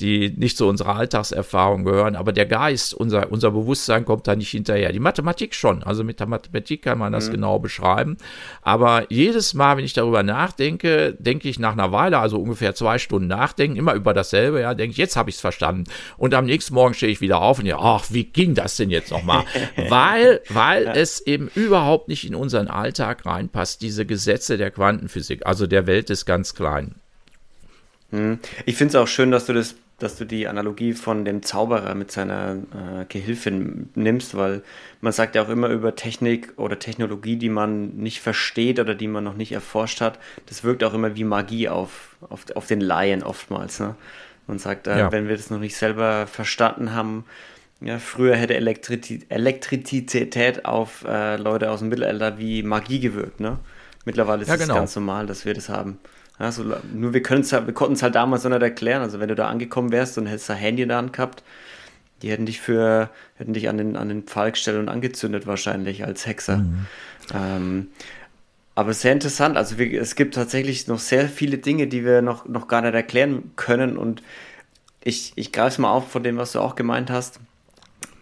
die 0.00 0.34
nicht 0.36 0.56
zu 0.56 0.66
unserer 0.66 0.96
Alltagserfahrung 0.96 1.84
gehören. 1.84 2.16
Aber 2.16 2.32
der 2.32 2.46
Geist, 2.46 2.94
unser, 2.94 3.30
unser 3.30 3.50
Bewusstsein 3.50 4.04
kommt 4.04 4.26
da 4.26 4.36
nicht 4.36 4.50
hinterher. 4.50 4.92
Die 4.92 5.00
Mathematik 5.00 5.54
schon. 5.54 5.82
Also 5.82 6.04
mit 6.04 6.20
der 6.20 6.26
Mathematik 6.26 6.82
kann 6.82 6.98
man 6.98 7.12
das 7.12 7.28
mhm. 7.28 7.32
genau 7.32 7.58
beschreiben. 7.58 8.16
Aber 8.62 9.06
jedes 9.10 9.54
Mal, 9.54 9.76
wenn 9.76 9.84
ich 9.84 9.92
darüber 9.92 10.22
nachdenke, 10.22 11.16
denke 11.18 11.48
ich 11.48 11.58
nach 11.58 11.72
einer 11.72 11.92
Weile, 11.92 12.18
also 12.18 12.38
ungefähr 12.38 12.74
zwei 12.74 12.98
Stunden 12.98 13.28
nachdenken, 13.28 13.76
immer 13.76 13.94
über 13.94 14.14
dasselbe, 14.14 14.60
ja, 14.60 14.74
denke 14.74 14.92
ich, 14.92 14.98
jetzt 14.98 15.16
habe 15.16 15.30
ich 15.30 15.36
es 15.36 15.40
verstanden. 15.40 15.84
Und 16.16 16.34
am 16.34 16.46
nächsten 16.46 16.74
Morgen 16.74 16.94
stehe 16.94 17.12
ich 17.12 17.20
wieder 17.20 17.40
auf 17.40 17.58
und 17.58 17.66
ja, 17.66 17.78
ach, 17.78 18.06
wie 18.10 18.24
ging 18.24 18.54
das 18.54 18.76
denn 18.76 18.90
jetzt 18.90 19.10
nochmal? 19.10 19.44
weil, 19.88 20.40
weil 20.48 20.84
ja. 20.84 20.92
es 20.92 21.20
eben 21.20 21.48
überhaupt 21.54 22.08
nicht 22.08 22.26
in 22.26 22.34
unseren 22.34 22.68
Alltag 22.68 22.83
Alltag 22.84 23.24
reinpasst, 23.24 23.80
diese 23.80 24.04
Gesetze 24.04 24.58
der 24.58 24.70
Quantenphysik, 24.70 25.46
also 25.46 25.66
der 25.66 25.86
Welt 25.86 26.10
des 26.10 26.26
ganz 26.26 26.54
Kleinen. 26.54 26.96
Hm. 28.10 28.38
Ich 28.66 28.76
finde 28.76 28.90
es 28.90 28.96
auch 28.96 29.08
schön, 29.08 29.30
dass 29.30 29.46
du 29.46 29.54
das, 29.54 29.74
dass 29.98 30.16
du 30.16 30.26
die 30.26 30.46
Analogie 30.46 30.92
von 30.92 31.24
dem 31.24 31.42
Zauberer 31.42 31.94
mit 31.94 32.12
seiner 32.12 32.56
äh, 32.56 33.06
Gehilfin 33.08 33.88
nimmst, 33.94 34.36
weil 34.36 34.62
man 35.00 35.14
sagt 35.14 35.34
ja 35.34 35.42
auch 35.42 35.48
immer 35.48 35.68
über 35.68 35.96
Technik 35.96 36.52
oder 36.56 36.78
Technologie, 36.78 37.36
die 37.36 37.48
man 37.48 37.96
nicht 37.96 38.20
versteht 38.20 38.78
oder 38.78 38.94
die 38.94 39.08
man 39.08 39.24
noch 39.24 39.36
nicht 39.36 39.52
erforscht 39.52 40.02
hat, 40.02 40.18
das 40.46 40.62
wirkt 40.62 40.84
auch 40.84 40.92
immer 40.92 41.16
wie 41.16 41.24
Magie 41.24 41.70
auf, 41.70 42.16
auf, 42.28 42.44
auf 42.54 42.66
den 42.66 42.82
Laien 42.82 43.22
oftmals. 43.22 43.80
Ne? 43.80 43.94
Man 44.46 44.58
sagt, 44.58 44.88
äh, 44.88 44.98
ja. 44.98 45.12
wenn 45.12 45.26
wir 45.26 45.36
das 45.36 45.48
noch 45.48 45.60
nicht 45.60 45.76
selber 45.76 46.26
verstanden 46.26 46.92
haben, 46.92 47.24
ja, 47.84 47.98
früher 47.98 48.34
hätte 48.34 48.54
Elektrizität, 48.54 49.26
Elektrizität 49.28 50.64
auf 50.64 51.04
äh, 51.06 51.36
Leute 51.36 51.70
aus 51.70 51.80
dem 51.80 51.90
Mittelalter 51.90 52.38
wie 52.38 52.62
Magie 52.62 52.98
gewirkt, 52.98 53.40
ne? 53.40 53.58
Mittlerweile 54.06 54.42
ist 54.42 54.48
es 54.48 54.54
ja, 54.54 54.56
genau. 54.56 54.74
ganz 54.74 54.96
normal, 54.96 55.26
dass 55.26 55.44
wir 55.44 55.52
das 55.52 55.68
haben. 55.68 55.98
Ja, 56.38 56.50
so, 56.50 56.64
nur 56.92 57.12
wir, 57.14 57.22
halt, 57.22 57.66
wir 57.66 57.74
konnten 57.74 57.94
es 57.94 58.02
halt 58.02 58.14
damals 58.14 58.44
noch 58.44 58.50
nicht 58.50 58.62
erklären. 58.62 59.02
Also 59.02 59.20
wenn 59.20 59.28
du 59.28 59.34
da 59.34 59.48
angekommen 59.48 59.92
wärst 59.92 60.18
und 60.18 60.26
hättest 60.26 60.50
ein 60.50 60.56
Handy 60.56 60.82
in 60.82 60.88
der 60.88 60.98
Hand 60.98 61.12
gehabt, 61.12 61.42
die 62.22 62.30
hätten 62.30 62.46
dich 62.46 62.60
für, 62.60 63.10
hätten 63.36 63.52
dich 63.52 63.68
an 63.68 63.78
den, 63.78 63.96
an 63.96 64.08
den 64.08 64.24
Pfahl 64.24 64.50
gestellt 64.50 64.78
und 64.78 64.88
angezündet 64.88 65.46
wahrscheinlich 65.46 66.04
als 66.04 66.26
Hexer. 66.26 66.58
Mhm. 66.58 66.86
Ähm, 67.34 67.88
aber 68.74 68.94
sehr 68.94 69.12
interessant. 69.12 69.56
Also 69.56 69.78
wir, 69.78 70.00
es 70.00 70.16
gibt 70.16 70.34
tatsächlich 70.34 70.88
noch 70.88 70.98
sehr 70.98 71.28
viele 71.28 71.58
Dinge, 71.58 71.86
die 71.86 72.04
wir 72.04 72.22
noch, 72.22 72.46
noch 72.46 72.66
gar 72.66 72.82
nicht 72.82 72.94
erklären 72.94 73.52
können. 73.56 73.96
Und 73.96 74.22
ich, 75.02 75.32
ich 75.36 75.52
greife 75.52 75.68
es 75.68 75.78
mal 75.78 75.92
auf 75.92 76.10
von 76.10 76.22
dem, 76.22 76.36
was 76.36 76.52
du 76.52 76.60
auch 76.60 76.76
gemeint 76.76 77.10
hast 77.10 77.40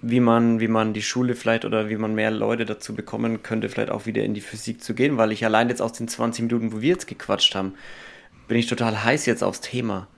wie 0.03 0.21
man, 0.21 0.61
wie 0.61 0.69
man 0.69 0.93
die 0.93 1.03
Schule 1.03 1.35
vielleicht 1.35 1.65
oder 1.65 1.89
wie 1.89 1.97
man 1.97 2.15
mehr 2.15 2.31
Leute 2.31 2.65
dazu 2.65 2.95
bekommen 2.95 3.43
könnte, 3.43 3.69
vielleicht 3.69 3.91
auch 3.91 4.05
wieder 4.05 4.25
in 4.25 4.35
die 4.35 4.41
Physik 4.41 4.83
zu 4.83 4.95
gehen, 4.95 5.17
weil 5.17 5.33
ich 5.33 5.45
allein 5.45 5.69
jetzt 5.69 5.81
aus 5.81 5.93
den 5.93 6.09
20 6.09 6.45
Minuten, 6.45 6.73
wo 6.73 6.81
wir 6.81 6.91
jetzt 6.91 7.07
gequatscht 7.07 7.55
haben, 7.55 7.75
bin 8.49 8.59
ich 8.59 8.67
total 8.67 9.05
heiß 9.05 9.27
jetzt 9.27 9.45
aufs 9.45 9.61
Thema. 9.61 10.09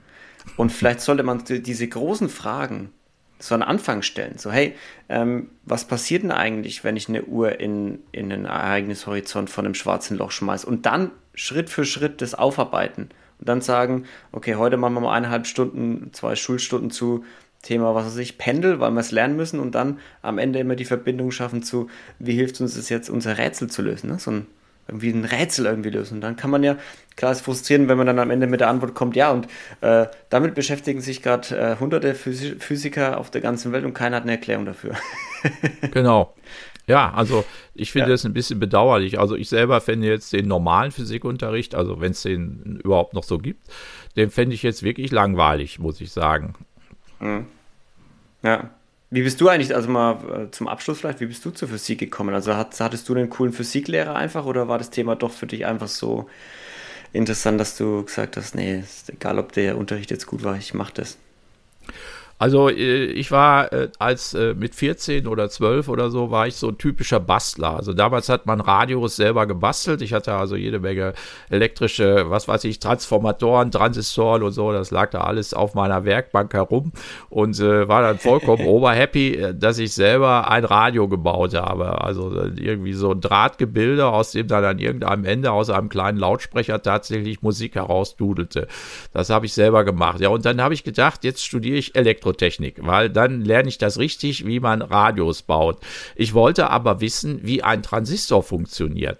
Und 0.56 0.72
vielleicht 0.72 1.00
sollte 1.00 1.22
man 1.22 1.44
diese 1.46 1.86
großen 1.86 2.28
Fragen 2.28 2.90
so 3.38 3.54
an 3.54 3.62
Anfang 3.62 4.02
stellen. 4.02 4.38
So, 4.38 4.50
hey, 4.50 4.74
ähm, 5.08 5.50
was 5.64 5.86
passiert 5.86 6.22
denn 6.22 6.32
eigentlich, 6.32 6.82
wenn 6.82 6.96
ich 6.96 7.08
eine 7.08 7.24
Uhr 7.24 7.60
in, 7.60 8.00
in 8.12 8.32
einen 8.32 8.46
Ereignishorizont 8.46 9.50
von 9.50 9.66
einem 9.66 9.74
schwarzen 9.74 10.16
Loch 10.16 10.30
schmeiße? 10.30 10.66
Und 10.66 10.86
dann 10.86 11.10
Schritt 11.34 11.68
für 11.68 11.84
Schritt 11.84 12.22
das 12.22 12.34
aufarbeiten. 12.34 13.10
Und 13.38 13.48
dann 13.48 13.60
sagen, 13.60 14.04
okay, 14.32 14.54
heute 14.54 14.76
machen 14.76 14.94
wir 14.94 15.00
mal 15.00 15.14
eineinhalb 15.14 15.46
Stunden, 15.46 16.10
zwei 16.12 16.36
Schulstunden 16.36 16.90
zu 16.90 17.24
Thema, 17.64 17.94
was 17.94 18.06
weiß 18.06 18.18
ich, 18.18 18.38
Pendel, 18.38 18.78
weil 18.78 18.92
wir 18.92 19.00
es 19.00 19.10
lernen 19.10 19.36
müssen 19.36 19.58
und 19.58 19.74
dann 19.74 19.98
am 20.22 20.38
Ende 20.38 20.60
immer 20.60 20.76
die 20.76 20.84
Verbindung 20.84 21.30
schaffen 21.30 21.62
zu, 21.62 21.88
wie 22.18 22.34
hilft 22.34 22.60
uns 22.60 22.76
das 22.76 22.88
jetzt, 22.88 23.10
unser 23.10 23.38
Rätsel 23.38 23.68
zu 23.68 23.82
lösen, 23.82 24.10
ne? 24.10 24.18
so 24.18 24.30
ein, 24.30 24.46
irgendwie 24.86 25.10
ein 25.10 25.24
Rätsel 25.24 25.66
irgendwie 25.66 25.90
lösen. 25.90 26.16
Und 26.16 26.20
dann 26.20 26.36
kann 26.36 26.50
man 26.50 26.62
ja, 26.62 26.76
klar 27.16 27.32
ist 27.32 27.40
frustrierend, 27.40 27.88
wenn 27.88 27.96
man 27.96 28.06
dann 28.06 28.18
am 28.18 28.30
Ende 28.30 28.46
mit 28.46 28.60
der 28.60 28.68
Antwort 28.68 28.94
kommt, 28.94 29.16
ja, 29.16 29.30
und 29.30 29.48
äh, 29.80 30.06
damit 30.28 30.54
beschäftigen 30.54 31.00
sich 31.00 31.22
gerade 31.22 31.56
äh, 31.56 31.80
hunderte 31.80 32.14
Physi 32.14 32.56
Physiker 32.58 33.18
auf 33.18 33.30
der 33.30 33.40
ganzen 33.40 33.72
Welt 33.72 33.84
und 33.84 33.94
keiner 33.94 34.16
hat 34.16 34.24
eine 34.24 34.32
Erklärung 34.32 34.66
dafür. 34.66 34.94
genau. 35.90 36.34
Ja, 36.86 37.14
also 37.14 37.46
ich 37.74 37.92
finde 37.92 38.08
ja. 38.08 38.12
das 38.12 38.26
ein 38.26 38.34
bisschen 38.34 38.60
bedauerlich. 38.60 39.18
Also 39.18 39.36
ich 39.36 39.48
selber 39.48 39.80
fände 39.80 40.06
jetzt 40.06 40.34
den 40.34 40.46
normalen 40.46 40.92
Physikunterricht, 40.92 41.74
also 41.74 42.02
wenn 42.02 42.12
es 42.12 42.22
den 42.22 42.78
überhaupt 42.84 43.14
noch 43.14 43.24
so 43.24 43.38
gibt, 43.38 43.68
den 44.16 44.30
fände 44.30 44.54
ich 44.54 44.62
jetzt 44.62 44.82
wirklich 44.82 45.10
langweilig, 45.10 45.78
muss 45.78 46.02
ich 46.02 46.12
sagen. 46.12 46.54
Mhm. 47.20 47.46
Ja. 48.42 48.70
Wie 49.10 49.22
bist 49.22 49.40
du 49.40 49.48
eigentlich, 49.48 49.74
also 49.74 49.88
mal 49.88 50.46
äh, 50.46 50.50
zum 50.50 50.66
Abschluss 50.66 50.98
vielleicht, 51.00 51.20
wie 51.20 51.26
bist 51.26 51.44
du 51.44 51.50
zur 51.50 51.68
Physik 51.68 52.00
gekommen? 52.00 52.34
Also 52.34 52.56
hat, 52.56 52.78
hattest 52.80 53.08
du 53.08 53.14
einen 53.14 53.30
coolen 53.30 53.52
Physiklehrer 53.52 54.16
einfach 54.16 54.44
oder 54.44 54.66
war 54.66 54.78
das 54.78 54.90
Thema 54.90 55.14
doch 55.14 55.30
für 55.30 55.46
dich 55.46 55.66
einfach 55.66 55.88
so 55.88 56.28
interessant, 57.12 57.60
dass 57.60 57.76
du 57.76 58.04
gesagt 58.04 58.36
hast, 58.36 58.56
nee, 58.56 58.80
ist 58.80 59.10
egal 59.10 59.38
ob 59.38 59.52
der 59.52 59.78
Unterricht 59.78 60.10
jetzt 60.10 60.26
gut 60.26 60.42
war, 60.42 60.56
ich 60.56 60.74
mach 60.74 60.90
das? 60.90 61.16
Also 62.38 62.68
äh, 62.68 63.04
ich 63.04 63.30
war 63.30 63.72
äh, 63.72 63.88
als 63.98 64.34
äh, 64.34 64.54
mit 64.54 64.74
14 64.74 65.26
oder 65.26 65.48
12 65.48 65.88
oder 65.88 66.10
so 66.10 66.30
war 66.30 66.46
ich 66.46 66.56
so 66.56 66.68
ein 66.68 66.78
typischer 66.78 67.20
Bastler. 67.20 67.76
Also 67.76 67.92
damals 67.92 68.28
hat 68.28 68.46
man 68.46 68.60
Radios 68.60 69.16
selber 69.16 69.46
gebastelt. 69.46 70.02
Ich 70.02 70.12
hatte 70.12 70.34
also 70.34 70.56
jede 70.56 70.80
Menge 70.80 71.14
elektrische, 71.48 72.30
was 72.30 72.48
weiß 72.48 72.64
ich, 72.64 72.80
Transformatoren, 72.80 73.70
Transistoren 73.70 74.42
und 74.42 74.52
so. 74.52 74.72
Das 74.72 74.90
lag 74.90 75.10
da 75.10 75.20
alles 75.20 75.54
auf 75.54 75.74
meiner 75.74 76.04
Werkbank 76.04 76.52
herum 76.54 76.92
und 77.30 77.58
äh, 77.60 77.88
war 77.88 78.02
dann 78.02 78.18
vollkommen 78.18 78.66
oberhappy, 78.66 79.54
dass 79.54 79.78
ich 79.78 79.92
selber 79.92 80.50
ein 80.50 80.64
Radio 80.64 81.08
gebaut 81.08 81.54
habe. 81.54 82.00
Also 82.02 82.32
irgendwie 82.56 82.94
so 82.94 83.12
ein 83.12 83.20
Drahtgebilde, 83.20 84.06
aus 84.06 84.32
dem 84.32 84.48
dann 84.48 84.64
an 84.64 84.78
irgendeinem 84.80 85.24
Ende 85.24 85.52
aus 85.52 85.70
einem 85.70 85.88
kleinen 85.88 86.18
Lautsprecher 86.18 86.82
tatsächlich 86.82 87.42
Musik 87.42 87.76
herausdudelte. 87.76 88.66
Das 89.12 89.30
habe 89.30 89.46
ich 89.46 89.52
selber 89.52 89.84
gemacht. 89.84 90.20
Ja, 90.20 90.30
und 90.30 90.44
dann 90.44 90.60
habe 90.60 90.74
ich 90.74 90.82
gedacht, 90.82 91.22
jetzt 91.22 91.44
studiere 91.44 91.76
ich 91.76 91.94
Elektrik 91.94 92.23
Elektrotechnik, 92.24 92.78
weil 92.80 93.10
dann 93.10 93.42
lerne 93.42 93.68
ich 93.68 93.78
das 93.78 93.98
richtig, 93.98 94.46
wie 94.46 94.60
man 94.60 94.82
Radios 94.82 95.42
baut. 95.42 95.78
Ich 96.16 96.34
wollte 96.34 96.70
aber 96.70 97.00
wissen, 97.00 97.40
wie 97.42 97.62
ein 97.62 97.82
Transistor 97.82 98.42
funktioniert. 98.42 99.18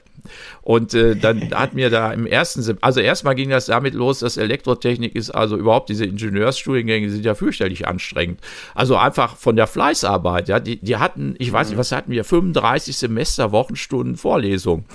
Und 0.64 0.94
äh, 0.94 1.14
dann 1.14 1.50
hat 1.52 1.74
mir 1.74 1.90
da 1.90 2.10
im 2.10 2.26
ersten, 2.26 2.62
Sem 2.62 2.78
also 2.80 3.00
erstmal 3.00 3.34
ging 3.34 3.50
das 3.50 3.66
damit 3.66 3.92
los, 3.92 4.20
dass 4.20 4.38
Elektrotechnik 4.38 5.14
ist, 5.14 5.30
also 5.30 5.58
überhaupt 5.58 5.90
diese 5.90 6.06
Ingenieursstudiengänge 6.06 7.10
sind 7.10 7.24
ja 7.24 7.34
fürchterlich 7.34 7.86
anstrengend. 7.86 8.40
Also 8.74 8.96
einfach 8.96 9.36
von 9.36 9.56
der 9.56 9.66
Fleißarbeit, 9.66 10.48
ja, 10.48 10.60
die, 10.60 10.76
die 10.76 10.96
hatten, 10.96 11.34
ich 11.38 11.52
weiß 11.52 11.68
nicht, 11.68 11.76
was 11.76 11.92
hatten 11.92 12.10
wir, 12.10 12.24
35 12.24 12.96
Semester, 12.96 13.52
Wochenstunden 13.52 14.16
Vorlesung 14.16 14.86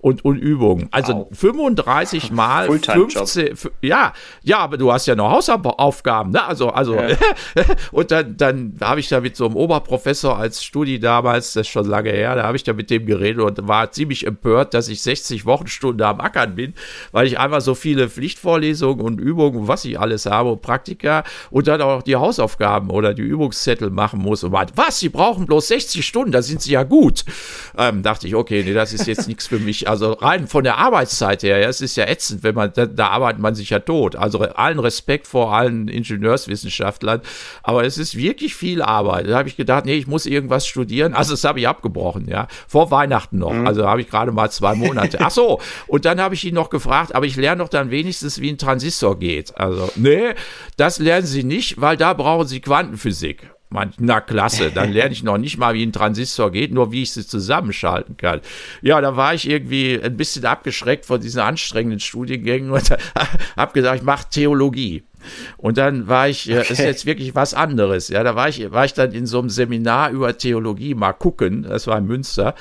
und, 0.00 0.24
und 0.24 0.38
Übungen. 0.38 0.88
Also 0.92 1.28
wow. 1.30 1.38
35 1.38 2.30
mal 2.30 2.66
15, 2.70 3.54
ja, 3.82 4.14
ja, 4.42 4.58
aber 4.58 4.78
du 4.78 4.90
hast 4.90 5.06
ja 5.06 5.14
noch 5.14 5.30
Hausaufgaben, 5.30 6.30
ne? 6.32 6.42
Also, 6.44 6.70
also, 6.70 6.94
ja. 6.94 7.16
und 7.92 8.10
dann, 8.10 8.36
dann 8.38 8.78
habe 8.80 9.00
ich 9.00 9.08
da 9.08 9.20
mit 9.20 9.36
so 9.36 9.44
einem 9.44 9.56
Oberprofessor 9.56 10.38
als 10.38 10.64
Studi 10.64 10.98
damals, 10.98 11.52
das 11.52 11.66
ist 11.66 11.68
schon 11.68 11.86
lange 11.86 12.10
her, 12.10 12.34
da 12.34 12.44
habe 12.44 12.56
ich 12.56 12.64
da 12.64 12.72
mit 12.72 12.88
dem 12.88 13.04
geredet 13.04 13.42
und 13.42 13.68
war 13.68 13.90
ziemlich 13.92 14.26
empört, 14.26 14.72
dass 14.72 14.88
ich 14.88 15.02
60 15.18 15.46
Wochenstunden 15.46 16.06
am 16.06 16.20
Ackern 16.20 16.54
bin, 16.54 16.74
weil 17.12 17.26
ich 17.26 17.38
einfach 17.38 17.60
so 17.60 17.74
viele 17.74 18.08
Pflichtvorlesungen 18.08 19.04
und 19.04 19.18
Übungen, 19.20 19.68
was 19.68 19.84
ich 19.84 19.98
alles 19.98 20.26
habe, 20.26 20.52
und 20.52 20.62
Praktika 20.62 21.24
und 21.50 21.66
dann 21.66 21.82
auch 21.82 22.02
die 22.02 22.16
Hausaufgaben 22.16 22.90
oder 22.90 23.14
die 23.14 23.22
Übungszettel 23.22 23.90
machen 23.90 24.20
muss 24.20 24.44
und 24.44 24.52
meinte, 24.52 24.74
was, 24.76 25.00
Sie 25.00 25.08
brauchen 25.08 25.46
bloß 25.46 25.68
60 25.68 26.06
Stunden, 26.06 26.32
da 26.32 26.42
sind 26.42 26.62
Sie 26.62 26.72
ja 26.72 26.84
gut. 26.84 27.24
Ähm, 27.76 28.02
dachte 28.02 28.26
ich, 28.26 28.34
okay, 28.34 28.62
nee, 28.64 28.72
das 28.72 28.92
ist 28.92 29.06
jetzt 29.06 29.28
nichts 29.28 29.46
für 29.46 29.58
mich. 29.58 29.88
Also 29.88 30.12
rein 30.12 30.46
von 30.46 30.64
der 30.64 30.78
Arbeitszeit 30.78 31.42
her, 31.42 31.58
ja, 31.58 31.68
es 31.68 31.80
ist 31.80 31.96
ja 31.96 32.06
ätzend, 32.06 32.42
wenn 32.42 32.54
man, 32.54 32.72
da, 32.74 32.86
da 32.86 33.08
arbeitet 33.08 33.40
man 33.40 33.54
sich 33.54 33.70
ja 33.70 33.80
tot. 33.80 34.16
Also 34.16 34.40
allen 34.40 34.78
Respekt 34.78 35.26
vor 35.26 35.54
allen 35.54 35.88
Ingenieurswissenschaftlern, 35.88 37.20
aber 37.62 37.84
es 37.84 37.98
ist 37.98 38.16
wirklich 38.16 38.54
viel 38.54 38.82
Arbeit. 38.82 39.28
Da 39.28 39.38
habe 39.38 39.48
ich 39.48 39.56
gedacht, 39.56 39.84
nee, 39.84 39.94
ich 39.94 40.06
muss 40.06 40.26
irgendwas 40.26 40.66
studieren. 40.66 41.14
Also 41.14 41.32
das 41.32 41.44
habe 41.44 41.60
ich 41.60 41.68
abgebrochen, 41.68 42.28
ja, 42.28 42.46
vor 42.66 42.90
Weihnachten 42.90 43.38
noch. 43.38 43.52
Mhm. 43.52 43.66
Also 43.66 43.86
habe 43.86 44.00
ich 44.00 44.08
gerade 44.08 44.32
mal 44.32 44.50
zwei 44.50 44.74
Monate. 44.74 45.07
Ach 45.18 45.30
so, 45.30 45.60
und 45.86 46.04
dann 46.04 46.20
habe 46.20 46.34
ich 46.34 46.44
ihn 46.44 46.54
noch 46.54 46.70
gefragt, 46.70 47.14
aber 47.14 47.26
ich 47.26 47.36
lerne 47.36 47.62
doch 47.62 47.68
dann 47.68 47.90
wenigstens, 47.90 48.40
wie 48.40 48.50
ein 48.50 48.58
Transistor 48.58 49.18
geht. 49.18 49.56
Also, 49.56 49.90
nee, 49.96 50.34
das 50.76 50.98
lernen 50.98 51.26
Sie 51.26 51.44
nicht, 51.44 51.80
weil 51.80 51.96
da 51.96 52.12
brauchen 52.14 52.46
Sie 52.46 52.60
Quantenphysik. 52.60 53.50
Man, 53.70 53.92
na 53.98 54.22
klasse, 54.22 54.70
dann 54.70 54.92
lerne 54.92 55.12
ich 55.12 55.22
noch 55.22 55.36
nicht 55.36 55.58
mal, 55.58 55.74
wie 55.74 55.84
ein 55.84 55.92
Transistor 55.92 56.50
geht, 56.50 56.72
nur 56.72 56.90
wie 56.90 57.02
ich 57.02 57.12
sie 57.12 57.26
zusammenschalten 57.26 58.16
kann. 58.16 58.40
Ja, 58.80 58.98
da 59.02 59.14
war 59.14 59.34
ich 59.34 59.48
irgendwie 59.48 60.00
ein 60.02 60.16
bisschen 60.16 60.46
abgeschreckt 60.46 61.04
von 61.04 61.20
diesen 61.20 61.40
anstrengenden 61.40 62.00
Studiengängen 62.00 62.70
und 62.70 62.96
habe 63.56 63.72
gesagt, 63.74 64.00
ich 64.00 64.06
mache 64.06 64.30
Theologie. 64.30 65.04
Und 65.56 65.78
dann 65.78 66.08
war 66.08 66.28
ich, 66.28 66.50
okay. 66.50 66.72
ist 66.72 66.78
jetzt 66.78 67.06
wirklich 67.06 67.34
was 67.34 67.54
anderes. 67.54 68.08
Ja, 68.08 68.22
da 68.22 68.34
war 68.34 68.48
ich, 68.48 68.70
war 68.70 68.84
ich 68.84 68.94
dann 68.94 69.12
in 69.12 69.26
so 69.26 69.38
einem 69.38 69.50
Seminar 69.50 70.10
über 70.10 70.36
Theologie 70.36 70.94
mal 70.94 71.12
gucken. 71.12 71.66
Das 71.68 71.86
war 71.86 71.98
in 71.98 72.06
Münster. 72.06 72.54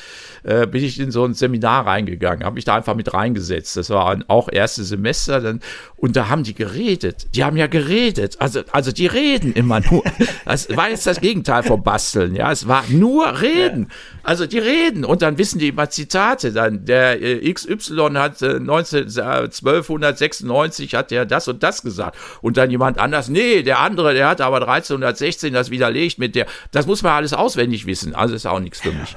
Äh, 0.43 0.67
bin 0.67 0.83
ich 0.83 0.99
in 0.99 1.11
so 1.11 1.25
ein 1.25 1.33
Seminar 1.33 1.85
reingegangen, 1.85 2.45
habe 2.45 2.55
mich 2.55 2.65
da 2.65 2.75
einfach 2.75 2.95
mit 2.95 3.13
reingesetzt. 3.13 3.77
Das 3.77 3.89
war 3.89 4.17
auch 4.27 4.49
erste 4.51 4.83
Semester. 4.83 5.41
Dann, 5.41 5.59
und 5.97 6.15
da 6.15 6.29
haben 6.29 6.43
die 6.43 6.53
geredet. 6.53 7.27
Die 7.35 7.43
haben 7.43 7.57
ja 7.57 7.67
geredet. 7.67 8.37
Also, 8.39 8.61
also 8.71 8.91
die 8.91 9.07
reden 9.07 9.53
immer 9.53 9.79
nur. 9.79 10.03
Das 10.45 10.75
war 10.75 10.89
jetzt 10.89 11.05
das 11.05 11.19
Gegenteil 11.19 11.63
vom 11.63 11.83
Basteln. 11.83 12.33
Ja, 12.33 12.51
es 12.51 12.67
war 12.67 12.83
nur 12.89 13.41
reden. 13.41 13.89
Also 14.23 14.45
die 14.45 14.59
reden 14.59 15.05
und 15.05 15.21
dann 15.21 15.37
wissen 15.37 15.59
die 15.59 15.69
immer 15.69 15.89
Zitate. 15.89 16.51
Dann 16.51 16.85
der 16.85 17.21
äh, 17.21 17.53
XY 17.53 18.11
hat 18.15 18.41
äh, 18.41 18.59
19, 18.59 19.07
äh, 19.17 19.21
1296 19.21 20.95
hat 20.95 21.11
der 21.11 21.25
das 21.25 21.47
und 21.47 21.63
das 21.63 21.81
gesagt 21.81 22.17
und 22.41 22.56
dann 22.57 22.71
jemand 22.71 22.99
anders, 22.99 23.29
nee, 23.29 23.63
der 23.63 23.79
andere, 23.79 24.13
der 24.13 24.27
hat 24.27 24.41
aber 24.41 24.57
1316 24.57 25.53
das 25.53 25.69
widerlegt 25.69 26.19
mit 26.19 26.35
der, 26.35 26.47
das 26.71 26.87
muss 26.87 27.03
man 27.03 27.13
alles 27.13 27.33
auswendig 27.33 27.85
wissen, 27.85 28.15
also 28.15 28.35
ist 28.35 28.45
auch 28.45 28.59
nichts 28.59 28.81
für 28.81 28.91
mich. 28.91 29.15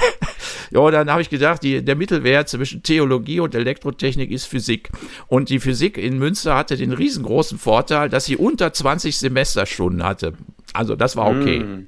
ja, 0.70 0.90
dann 0.90 1.10
habe 1.10 1.22
ich 1.22 1.30
gedacht, 1.30 1.62
die, 1.62 1.84
der 1.84 1.96
Mittelwert 1.96 2.48
zwischen 2.48 2.82
Theologie 2.82 3.40
und 3.40 3.54
Elektrotechnik 3.54 4.30
ist 4.30 4.46
Physik. 4.46 4.90
Und 5.26 5.50
die 5.50 5.60
Physik 5.60 5.98
in 5.98 6.18
Münster 6.18 6.56
hatte 6.56 6.76
den 6.76 6.92
riesengroßen 6.92 7.58
Vorteil, 7.58 8.08
dass 8.08 8.24
sie 8.24 8.36
unter 8.36 8.72
20 8.72 9.18
Semesterstunden 9.18 10.02
hatte. 10.02 10.34
Also 10.72 10.96
das 10.96 11.16
war 11.16 11.28
okay. 11.28 11.60
Mm. 11.60 11.86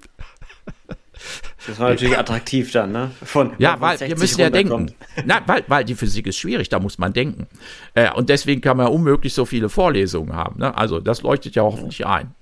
Das 1.66 1.78
war 1.78 1.90
natürlich 1.90 2.18
attraktiv 2.18 2.70
dann, 2.72 2.92
ne? 2.92 3.10
Von, 3.22 3.52
ja, 3.58 3.80
weil 3.80 3.98
wir 4.00 4.18
müssen 4.18 4.40
ja 4.40 4.50
denken. 4.50 4.92
Na, 5.24 5.40
weil, 5.46 5.64
weil 5.68 5.84
die 5.84 5.94
Physik 5.94 6.26
ist 6.26 6.36
schwierig, 6.36 6.68
da 6.68 6.78
muss 6.78 6.98
man 6.98 7.12
denken. 7.12 7.46
Äh, 7.94 8.12
und 8.12 8.28
deswegen 8.28 8.60
kann 8.60 8.76
man 8.76 8.86
ja 8.86 8.92
unmöglich 8.92 9.32
so 9.34 9.44
viele 9.44 9.68
Vorlesungen 9.68 10.34
haben. 10.34 10.58
Ne? 10.58 10.76
Also 10.76 11.00
das 11.00 11.22
leuchtet 11.22 11.54
ja 11.54 11.62
hoffentlich 11.62 12.06
ein. 12.06 12.34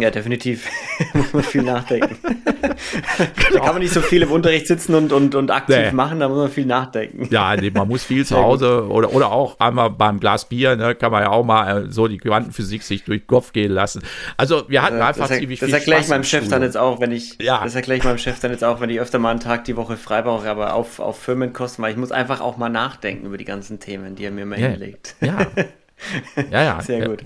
Ja, 0.00 0.10
definitiv. 0.10 0.68
muss 1.14 1.32
man 1.32 1.42
viel 1.42 1.62
nachdenken. 1.62 2.16
da 3.52 3.58
kann 3.58 3.74
man 3.74 3.78
nicht 3.78 3.92
so 3.92 4.00
viel 4.00 4.22
im 4.22 4.30
Unterricht 4.30 4.66
sitzen 4.66 4.94
und, 4.94 5.12
und, 5.12 5.34
und 5.34 5.50
aktiv 5.50 5.76
nee. 5.76 5.92
machen, 5.92 6.20
da 6.20 6.28
muss 6.28 6.38
man 6.38 6.50
viel 6.50 6.66
nachdenken. 6.66 7.28
Ja, 7.30 7.56
nee, 7.56 7.70
man 7.70 7.88
muss 7.88 8.04
viel 8.04 8.24
zu 8.26 8.36
Hause 8.36 8.88
oder, 8.88 9.12
oder 9.12 9.30
auch 9.32 9.58
einmal 9.60 9.90
beim 9.90 10.20
Glas 10.20 10.48
Bier, 10.48 10.76
ne, 10.76 10.94
kann 10.94 11.12
man 11.12 11.22
ja 11.22 11.30
auch 11.30 11.44
mal 11.44 11.86
äh, 11.86 11.90
so 11.90 12.08
die 12.08 12.18
Quantenphysik 12.18 12.82
sich 12.82 13.04
durch 13.04 13.20
den 13.20 13.26
Kopf 13.26 13.52
gehen 13.52 13.72
lassen. 13.72 14.02
Also 14.36 14.68
wir 14.68 14.82
hatten 14.82 14.98
ja, 14.98 15.08
einfach 15.08 15.28
das 15.28 15.38
ziemlich 15.38 15.60
das 15.60 15.66
viel 15.66 15.72
Das 15.72 15.80
erkläre 15.80 16.00
ich 16.00 16.08
meinem 16.08 16.24
Chef 16.24 16.48
dann 16.48 16.62
jetzt 16.62 16.76
auch, 16.76 17.00
wenn 17.00 17.12
ich, 17.12 17.36
ja. 17.40 17.62
das 17.62 17.74
erkläre 17.74 17.98
ich 17.98 18.04
meinem 18.04 18.18
Chef 18.18 18.40
dann 18.40 18.50
jetzt 18.50 18.64
auch, 18.64 18.80
wenn 18.80 18.90
ich 18.90 19.00
öfter 19.00 19.18
mal 19.18 19.30
einen 19.30 19.40
Tag 19.40 19.64
die 19.64 19.76
Woche 19.76 19.96
frei 19.96 20.22
brauche, 20.22 20.48
aber 20.48 20.74
auf, 20.74 21.00
auf 21.00 21.18
Firmenkosten, 21.18 21.82
weil 21.82 21.92
ich 21.92 21.98
muss 21.98 22.12
einfach 22.12 22.40
auch 22.40 22.56
mal 22.56 22.68
nachdenken 22.68 23.26
über 23.26 23.38
die 23.38 23.44
ganzen 23.44 23.80
Themen, 23.80 24.16
die 24.16 24.24
er 24.24 24.30
mir 24.30 24.42
immer 24.42 24.58
ja. 24.58 24.68
hinlegt. 24.68 25.16
Ja. 25.20 25.38
ja, 26.50 26.62
ja. 26.62 26.80
Sehr 26.80 27.08
gut. 27.08 27.22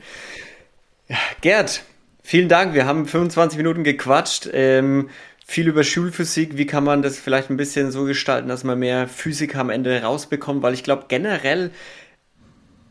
Gerd, 1.40 1.82
Vielen 2.22 2.48
Dank. 2.48 2.72
Wir 2.74 2.86
haben 2.86 3.06
25 3.06 3.56
Minuten 3.56 3.84
gequatscht. 3.84 4.48
Ähm, 4.52 5.10
viel 5.44 5.68
über 5.68 5.82
Schulphysik. 5.82 6.56
Wie 6.56 6.66
kann 6.66 6.84
man 6.84 7.02
das 7.02 7.18
vielleicht 7.18 7.50
ein 7.50 7.56
bisschen 7.56 7.90
so 7.90 8.04
gestalten, 8.04 8.48
dass 8.48 8.64
man 8.64 8.78
mehr 8.78 9.08
Physik 9.08 9.56
am 9.56 9.70
Ende 9.70 10.02
rausbekommt? 10.02 10.62
Weil 10.62 10.72
ich 10.72 10.84
glaube, 10.84 11.06
generell 11.08 11.72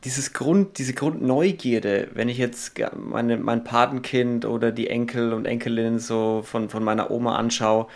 dieses 0.03 0.33
Grund, 0.33 0.77
diese 0.77 0.93
Grundneugierde, 0.93 2.09
wenn 2.13 2.27
ich 2.27 2.37
jetzt 2.37 2.73
meine, 2.95 3.37
mein 3.37 3.63
Patenkind 3.63 4.45
oder 4.45 4.71
die 4.71 4.89
Enkel 4.89 5.31
und 5.31 5.45
Enkelinnen 5.45 5.99
so 5.99 6.43
von, 6.45 6.69
von 6.69 6.83
meiner 6.83 7.11
Oma 7.11 7.35
anschaue, 7.35 7.87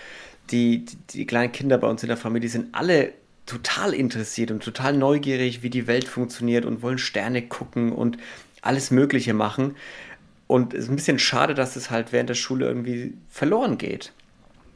die, 0.52 0.86
die, 0.86 0.98
die 1.14 1.26
kleinen 1.26 1.52
Kinder 1.52 1.78
bei 1.78 1.88
uns 1.88 2.04
in 2.04 2.10
der 2.10 2.18
Familie 2.18 2.50
sind 2.50 2.74
alle 2.74 3.14
total 3.46 3.94
interessiert 3.94 4.52
und 4.52 4.64
total 4.64 4.94
neugierig, 4.94 5.64
wie 5.64 5.70
die 5.70 5.88
Welt 5.88 6.08
funktioniert 6.08 6.66
und 6.66 6.82
wollen 6.82 6.98
Sterne 6.98 7.42
gucken 7.42 7.92
und 7.92 8.18
alles 8.62 8.92
Mögliche 8.92 9.34
machen. 9.34 9.76
Und 10.48 10.74
es 10.74 10.86
ist 10.86 10.90
ein 10.90 10.96
bisschen 10.96 11.20
schade, 11.20 11.54
dass 11.54 11.76
es 11.76 11.90
halt 11.90 12.12
während 12.12 12.30
der 12.30 12.36
Schule 12.36 12.68
irgendwie 12.68 13.14
verloren 13.30 13.78
geht. 13.78 14.12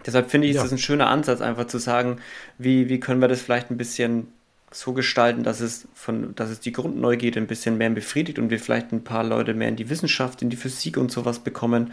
Deshalb 0.06 0.32
finde 0.32 0.48
ich, 0.48 0.56
ja. 0.56 0.62
ist 0.62 0.66
das 0.66 0.72
ein 0.72 0.80
schöner 0.80 1.08
Ansatz, 1.08 1.42
einfach 1.42 1.68
zu 1.68 1.78
sagen, 1.78 2.18
wie, 2.58 2.90
wie 2.90 3.00
können 3.00 3.22
wir 3.22 3.28
das 3.28 3.42
vielleicht 3.42 3.70
ein 3.70 3.78
bisschen 3.78 4.28
so 4.72 4.94
gestalten, 4.94 5.44
dass 5.44 5.62
es 5.62 5.88
von, 5.94 6.36
dass 6.36 6.50
es 6.50 6.60
die 6.60 6.72
Grundneugierde 6.72 7.40
ein 7.40 7.48
bisschen 7.48 7.78
mehr 7.78 7.90
befriedigt 7.90 8.38
und 8.38 8.50
wir 8.50 8.60
vielleicht 8.60 8.92
ein 8.92 9.04
paar 9.04 9.24
Leute 9.24 9.54
mehr 9.54 9.70
in 9.70 9.76
die 9.76 9.90
Wissenschaft, 9.90 10.42
in 10.42 10.50
die 10.50 10.58
Physik 10.58 10.98
und 10.98 11.12
sowas 11.12 11.40
bekommen. 11.40 11.92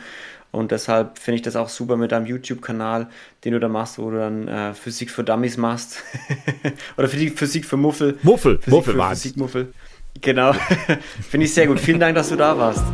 Und 0.53 0.73
deshalb 0.73 1.19
finde 1.19 1.37
ich 1.37 1.43
das 1.43 1.57
auch 1.57 1.69
super 1.69 1.97
mit 1.97 2.13
deinem 2.13 2.27
YouTube-Kanal, 2.27 3.09
den 3.45 3.53
du 3.53 3.61
da 3.61 3.69
machst, 3.69 3.99
wo 3.99 4.11
du 4.11 4.19
dann 4.19 4.49
äh, 4.49 4.75
Physik 4.75 5.11
für 5.11 5.25
Dummies 5.25 5.57
machst. 5.57 6.03
Oder 6.97 7.09
für 7.09 7.17
die 7.17 7.31
Physik 7.31 7.65
für 7.65 7.77
Muffel. 7.77 8.19
Muffel, 8.23 8.59
Physik 8.59 8.73
Muffel 8.73 8.95
für 8.95 9.09
Physik 9.09 9.37
Muffel. 9.37 9.73
Genau. 10.21 10.53
finde 11.31 11.47
ich 11.47 11.55
sehr 11.55 11.67
gut. 11.67 11.81
Vielen 11.81 12.01
Dank, 12.01 12.15
dass 12.15 12.29
du 12.29 12.37
da 12.37 12.57
warst. 12.57 12.85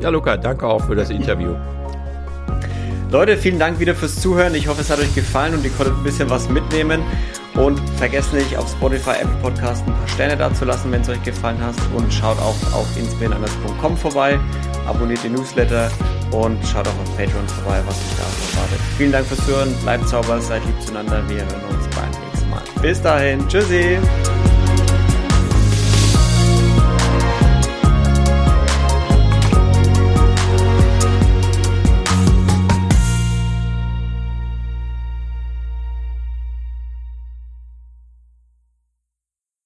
Ja, 0.00 0.08
Luca, 0.08 0.36
danke 0.36 0.66
auch 0.66 0.82
für 0.84 0.94
das 0.94 1.10
Interview. 1.10 1.54
Leute, 3.10 3.36
vielen 3.36 3.58
Dank 3.58 3.80
wieder 3.80 3.94
fürs 3.94 4.20
Zuhören. 4.20 4.54
Ich 4.54 4.68
hoffe, 4.68 4.82
es 4.82 4.90
hat 4.90 5.00
euch 5.00 5.14
gefallen 5.14 5.54
und 5.54 5.64
ihr 5.64 5.70
konntet 5.70 5.94
ein 5.96 6.02
bisschen 6.02 6.30
was 6.30 6.48
mitnehmen. 6.48 7.02
Und 7.54 7.80
vergesst 7.96 8.32
nicht, 8.32 8.56
auf 8.56 8.70
Spotify, 8.70 9.10
Apple 9.20 9.36
Podcast 9.42 9.84
ein 9.86 9.92
paar 9.92 10.08
Sterne 10.08 10.36
dazulassen, 10.36 10.92
wenn 10.92 11.00
es 11.00 11.08
euch 11.08 11.22
gefallen 11.22 11.60
hat. 11.60 11.74
Und 11.94 12.12
schaut 12.14 12.38
auch 12.38 12.56
auf 12.72 12.86
inspirenanders.com 12.96 13.96
vorbei, 13.96 14.38
abonniert 14.86 15.24
den 15.24 15.32
Newsletter 15.32 15.90
und 16.30 16.64
schaut 16.64 16.86
auch 16.86 17.00
auf 17.00 17.16
Patreon 17.16 17.46
vorbei, 17.48 17.80
was 17.86 17.96
euch 17.96 18.16
da 18.16 18.58
erwartet. 18.58 18.80
Vielen 18.96 19.12
Dank 19.12 19.26
fürs 19.26 19.46
Hören, 19.48 19.74
bleibt 19.82 20.08
sauber, 20.08 20.40
seid 20.40 20.64
lieb 20.64 20.80
zueinander. 20.80 21.22
Wir 21.28 21.38
hören 21.38 21.76
uns 21.76 21.88
beim 21.88 22.10
nächsten 22.30 22.50
Mal. 22.50 22.62
Bis 22.80 23.02
dahin, 23.02 23.46
tschüssi! 23.48 23.98